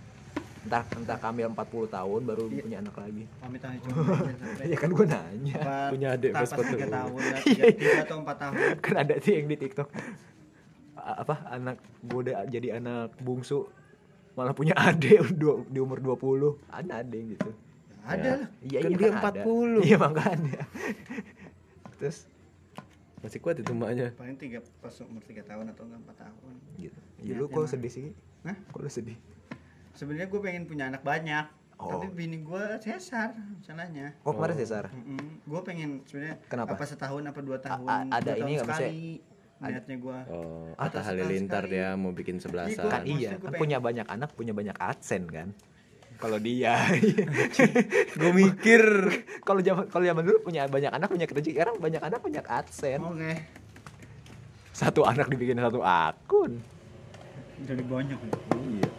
entar 0.61 0.85
entar 0.93 1.17
Kamil 1.17 1.49
40 1.49 1.57
tahun 1.89 2.21
baru 2.21 2.43
punya 2.47 2.77
anak 2.79 2.95
lagi. 2.95 3.23
Pamit 3.41 3.61
aja 3.61 3.77
coba 3.89 4.13
jangan 4.13 4.35
sampai 4.37 4.65
iya 4.69 4.77
kan 4.77 4.89
gue 4.89 5.05
nanya. 5.05 5.55
Apa 5.57 5.75
Punya 5.89 6.07
adik 6.13 6.31
pas 6.31 6.49
tiga 6.49 6.87
tahun 6.87 7.19
ya, 7.19 7.37
tiga, 7.41 7.91
atau 8.05 8.15
empat 8.21 8.37
tahun. 8.37 8.53
Kan 8.77 8.95
ada 8.97 9.15
sih 9.17 9.33
yang 9.35 9.47
di 9.49 9.57
TikTok. 9.57 9.89
A- 10.93 11.17
apa 11.19 11.35
anak 11.49 11.77
gue 11.99 12.19
udah 12.21 12.45
jadi 12.45 12.77
anak 12.77 13.17
bungsu 13.17 13.65
malah 14.31 14.53
punya 14.53 14.77
adik 14.87 15.33
di 15.67 15.79
umur 15.79 15.97
20 15.97 16.69
ada 16.69 17.01
ada 17.01 17.13
yang 17.13 17.33
gitu. 17.33 17.49
Ada 18.01 18.29
lah. 18.37 18.49
Iya 18.61 18.79
Kan 18.81 18.89
iya 18.89 18.97
dia 18.97 19.09
ada. 19.11 19.41
40. 19.45 19.81
iya 19.81 19.97
makanya. 19.97 20.61
Terus? 21.97 22.25
Masih 23.21 23.37
kuat 23.37 23.57
itu 23.57 23.73
maknya. 23.73 24.13
Paling 24.13 24.37
tiga 24.37 24.61
pas 24.77 24.93
umur 25.01 25.21
tiga 25.21 25.41
tahun 25.41 25.69
atau 25.69 25.85
enggak 25.85 26.01
empat 26.01 26.17
tahun. 26.21 26.53
Gitu. 26.77 26.99
Ya, 27.21 27.33
Ya, 27.33 27.33
lu 27.37 27.45
kok 27.47 27.65
sedih 27.65 27.89
sih. 27.89 28.13
Hah? 28.41 28.57
kok 28.69 28.81
lu 28.81 28.89
sedih 28.89 29.17
sebenarnya 30.01 30.27
gue 30.27 30.41
pengen 30.41 30.65
punya 30.65 30.89
anak 30.89 31.05
banyak 31.05 31.45
Oh. 31.77 31.89
tapi 31.91 32.13
bini 32.15 32.37
gue 32.39 32.63
cesar 32.77 33.33
masalahnya 33.33 34.13
kok 34.15 34.29
kemarin 34.31 34.53
Cesar 34.55 34.85
gue 35.41 35.61
pengen 35.61 36.01
sebenarnya 36.03 36.37
Kenapa? 36.45 36.73
apa 36.73 36.85
setahun 36.85 37.23
apa 37.23 37.41
dua 37.41 37.57
tahun 37.57 37.89
a- 37.89 38.05
ada 38.11 38.21
dua 38.21 38.29
tahun 38.31 38.37
ini 38.39 38.51
nggak, 38.53 38.67
maksudnya- 38.67 38.93
sekali 38.93 39.09
niatnya 39.61 39.95
gue 39.97 40.17
oh 40.29 40.85
terus 40.87 41.05
Halilintar 41.07 41.63
sekali. 41.63 41.73
dia 41.75 41.87
mau 41.95 42.11
bikin 42.11 42.37
sebelasan 42.37 42.81
kan 42.83 43.01
Maksudnya 43.01 43.17
iya 43.19 43.29
kan 43.31 43.39
pengen- 43.47 43.57
punya 43.57 43.77
banyak 43.79 44.07
anak 44.07 44.29
punya 44.31 44.53
banyak 44.53 44.75
adsen 44.75 45.25
kan? 45.27 45.49
Kalau 46.17 46.37
dia. 46.37 46.77
Gue 48.13 48.29
mikir. 48.31 48.81
Kalau 49.41 49.57
zaman 49.57 49.85
kalau 49.87 50.05
zaman 50.05 50.21
dulu 50.21 50.37
punya 50.43 50.69
banyak 50.69 50.89
anak 50.91 51.09
punya 51.09 51.25
kerja 51.25 51.41
sekarang 51.43 51.75
banyak 51.77 51.97
anak 51.97 52.21
punya 52.21 52.45
adsen. 52.45 53.01
Oke. 53.01 53.41
Satu 54.71 55.01
anak 55.01 55.25
dibikin 55.27 55.57
satu 55.57 55.81
akun. 55.81 56.61
Jadi 57.59 57.81
banyak. 57.81 58.17
Ya 58.21 58.37
iya 58.69 58.89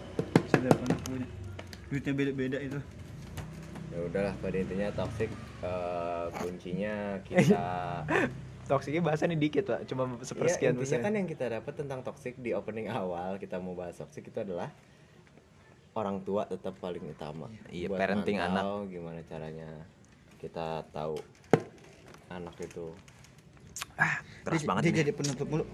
sudah 0.62 0.78
anak 0.86 0.98
punya 1.02 1.26
duitnya 1.90 2.12
beda-beda 2.14 2.58
itu. 2.62 2.78
Ya 3.92 3.98
udahlah 4.08 4.34
pada 4.38 4.56
intinya 4.56 4.88
toxic 4.94 5.30
eh, 5.60 6.26
kuncinya 6.38 6.94
kita 7.26 7.64
toksiknya 8.70 9.02
bahasannya 9.02 9.36
dikit 9.36 9.66
pak. 9.66 9.90
Cuma 9.90 10.06
Iya, 10.06 10.22
sepersekian 10.22 10.78
intinya 10.78 10.86
persen 10.86 11.02
kan 11.02 11.12
yang 11.18 11.26
kita 11.26 11.44
dapat 11.50 11.72
tentang 11.74 12.00
toxic 12.06 12.38
di 12.38 12.54
opening 12.54 12.88
awal 12.88 13.36
kita 13.42 13.58
mau 13.58 13.74
bahas 13.74 13.98
toxic 13.98 14.30
itu 14.30 14.38
adalah 14.38 14.70
orang 15.98 16.22
tua 16.22 16.46
tetap 16.46 16.78
paling 16.78 17.04
utama. 17.10 17.50
Iya, 17.68 17.90
Buat 17.90 17.98
parenting 17.98 18.38
mantau 18.38 18.86
gimana 18.86 19.20
caranya 19.26 19.68
kita 20.38 20.86
tahu 20.94 21.18
anak 22.30 22.54
itu. 22.62 22.94
Keras 24.46 24.62
dia, 24.62 24.68
banget 24.70 24.82
dia 24.88 24.92
ini. 24.94 25.00
jadi 25.04 25.12
penutup 25.12 25.46
mulu. 25.50 25.64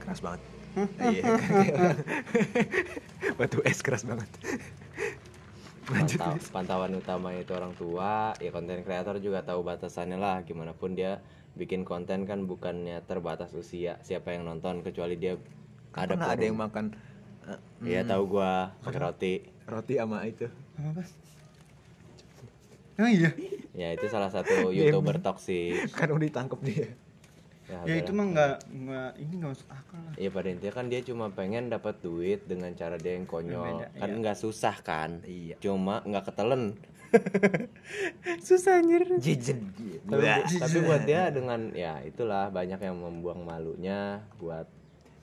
Keras 0.00 0.22
banget 0.24 0.40
iya 1.08 1.24
batu 3.38 3.58
es 3.66 3.80
keras 3.82 4.02
banget. 4.04 4.28
Lanjut 5.92 6.20
pantau- 6.20 6.52
pantauan 6.52 6.92
utama 7.00 7.32
itu 7.32 7.48
orang 7.56 7.72
tua 7.72 8.36
ya 8.36 8.52
konten 8.52 8.84
kreator 8.84 9.16
juga 9.24 9.40
tahu 9.40 9.64
batasannya 9.64 10.20
lah. 10.20 10.44
Gimana 10.44 10.76
pun 10.76 10.92
dia 10.92 11.24
bikin 11.56 11.82
konten 11.88 12.28
kan 12.28 12.44
bukannya 12.44 13.00
terbatas 13.08 13.50
usia 13.56 13.96
siapa 14.04 14.36
yang 14.36 14.44
nonton 14.44 14.84
kecuali 14.84 15.16
dia 15.16 15.40
ada 15.96 16.14
pernah 16.14 16.28
ada 16.28 16.36
forum. 16.36 16.46
yang 16.46 16.58
makan? 16.60 16.84
Iya 17.80 18.00
tahu 18.04 18.22
gua 18.36 18.76
pakai 18.84 19.00
roti. 19.00 19.34
roti 19.64 19.94
sama 19.96 20.28
itu. 20.28 20.46
Apa 20.76 21.02
oh 23.00 23.08
iya? 23.08 23.30
Ya 23.72 23.88
itu 23.94 24.06
salah 24.10 24.28
satu 24.28 24.68
youtuber 24.76 25.16
toksik 25.22 25.88
kan 25.94 26.12
udah 26.12 26.26
ditangkap 26.28 26.60
dia 26.60 26.92
ya 27.68 27.84
udahlah. 27.84 28.00
itu 28.00 28.10
mah 28.16 28.26
nggak 28.32 28.54
nggak 28.64 29.10
ini 29.20 29.32
nggak 29.36 29.50
masuk 29.52 29.68
akal 29.68 30.00
lah 30.00 30.14
Iya 30.16 30.30
pada 30.32 30.48
intinya 30.48 30.74
kan 30.74 30.86
dia 30.88 31.00
cuma 31.04 31.26
pengen 31.28 31.64
dapat 31.68 31.94
duit 32.00 32.40
dengan 32.48 32.72
cara 32.72 32.96
dia 32.96 33.12
yang 33.12 33.28
konyol. 33.28 33.60
Beda, 33.60 33.86
kan 33.92 34.08
iya. 34.08 34.20
nggak 34.24 34.38
susah 34.40 34.76
kan? 34.80 35.10
Iya. 35.28 35.56
Cuma 35.60 36.00
nggak 36.02 36.24
ketelen. 36.32 36.74
Susah 38.48 38.84
anjir. 38.84 39.04
jejen 39.16 39.72
Tapi, 40.04 40.24
tapi 40.60 40.76
buat 40.84 41.08
dia 41.08 41.32
dengan 41.32 41.72
ya 41.72 42.04
itulah 42.04 42.52
banyak 42.52 42.80
yang 42.80 42.96
membuang 43.00 43.44
malunya 43.44 44.20
buat 44.36 44.68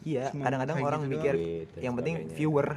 iya 0.02 0.30
kadang-kadang 0.34 0.78
orang 0.82 1.02
gitu 1.06 1.14
mikir. 1.18 1.34
Gitu, 1.38 1.78
yang 1.82 1.94
penting 1.98 2.16
sebagainya. 2.26 2.38
viewer 2.38 2.70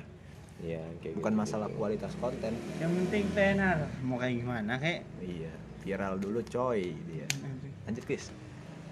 ya 0.58 0.82
kayak 0.98 1.14
bukan 1.22 1.32
gitu, 1.32 1.42
masalah 1.46 1.68
gitu. 1.70 1.78
kualitas 1.78 2.12
konten 2.18 2.52
yang 2.82 2.90
penting 2.90 3.24
tenar 3.30 3.78
mau 4.02 4.18
kayak 4.18 4.42
gimana 4.42 4.72
kayak 4.82 5.06
iya 5.22 5.52
viral 5.86 6.18
dulu 6.18 6.42
coy 6.50 6.98
dia 7.06 7.26
lanjut 7.86 8.04
Chris 8.04 8.34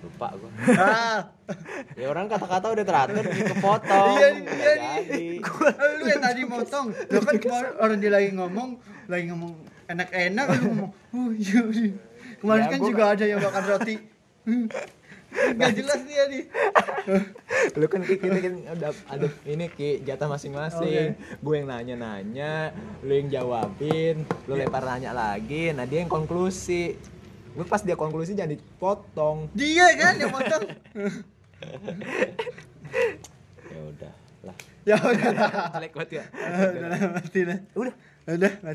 Lupa 0.05 0.29
gua. 0.37 0.51
ah 0.77 1.19
ya 1.97 2.07
orang 2.11 2.27
kata-kata 2.29 2.67
udah 2.75 2.85
teratur 2.85 3.25
kepotong. 3.25 4.17
Iya, 4.19 4.29
iya, 4.35 4.93
jadi. 5.01 5.25
lu 6.01 6.05
yang 6.07 6.23
tadi 6.23 6.43
motong 6.45 6.87
lu 6.93 7.21
kan 7.23 7.65
orang 7.81 7.99
dia 8.03 8.11
lagi 8.13 8.31
ngomong 8.35 8.77
lagi 9.07 9.25
ngomong 9.31 9.53
enak-enak 9.87 10.45
lu 10.53 10.59
ngomong 10.71 10.91
oh 11.15 11.31
iya 11.33 11.61
iya. 11.71 11.93
kemarin 12.43 12.63
Ya, 12.67 12.71
kan 12.71 12.81
juga 12.83 13.05
ada 13.15 13.25
yang 13.25 13.41
makan 13.41 13.65
roti 13.67 13.97
Hmm. 14.47 14.71
Gak 15.59 15.75
jelas 15.75 16.07
dia 16.07 16.23
nih 16.31 16.47
lu 17.77 17.87
kan 17.87 18.01
Ki, 18.03 18.15
kita 18.19 18.39
kan 18.41 18.55
ada 18.73 18.89
ada 19.11 19.27
ini 19.47 19.67
ki 19.71 20.03
jatah 20.03 20.27
masing-masing 20.27 21.19
gue 21.19 21.55
yang 21.55 21.69
nanya-nanya 21.69 22.73
lu 23.03 23.13
yang 23.13 23.29
jawabin 23.31 24.27
lu 24.47 24.55
lempar 24.55 24.83
nanya 24.83 25.13
lagi 25.15 25.71
nah 25.75 25.87
dia 25.87 26.03
yang 26.03 26.11
konklusi 26.11 26.97
lu 27.57 27.65
pas 27.65 27.81
dia 27.81 27.97
konklusi 27.97 28.37
jangan 28.37 28.53
dipotong. 28.55 29.49
Dia 29.57 29.89
kan 29.97 30.15
yang 30.21 30.33
motong. 30.33 30.65
Ya 33.67 33.81
udah 33.83 34.13
lah. 34.47 34.57
ya 34.87 34.95
udah 34.97 35.31
jelek 35.75 35.93
banget 35.99 36.11
ya. 36.23 36.25
Udah 36.71 36.89
lah 36.89 37.01
mati 37.19 37.41
lah 37.43 37.59
udah. 37.75 37.95
Udah 38.27 38.53
mati 38.53 38.65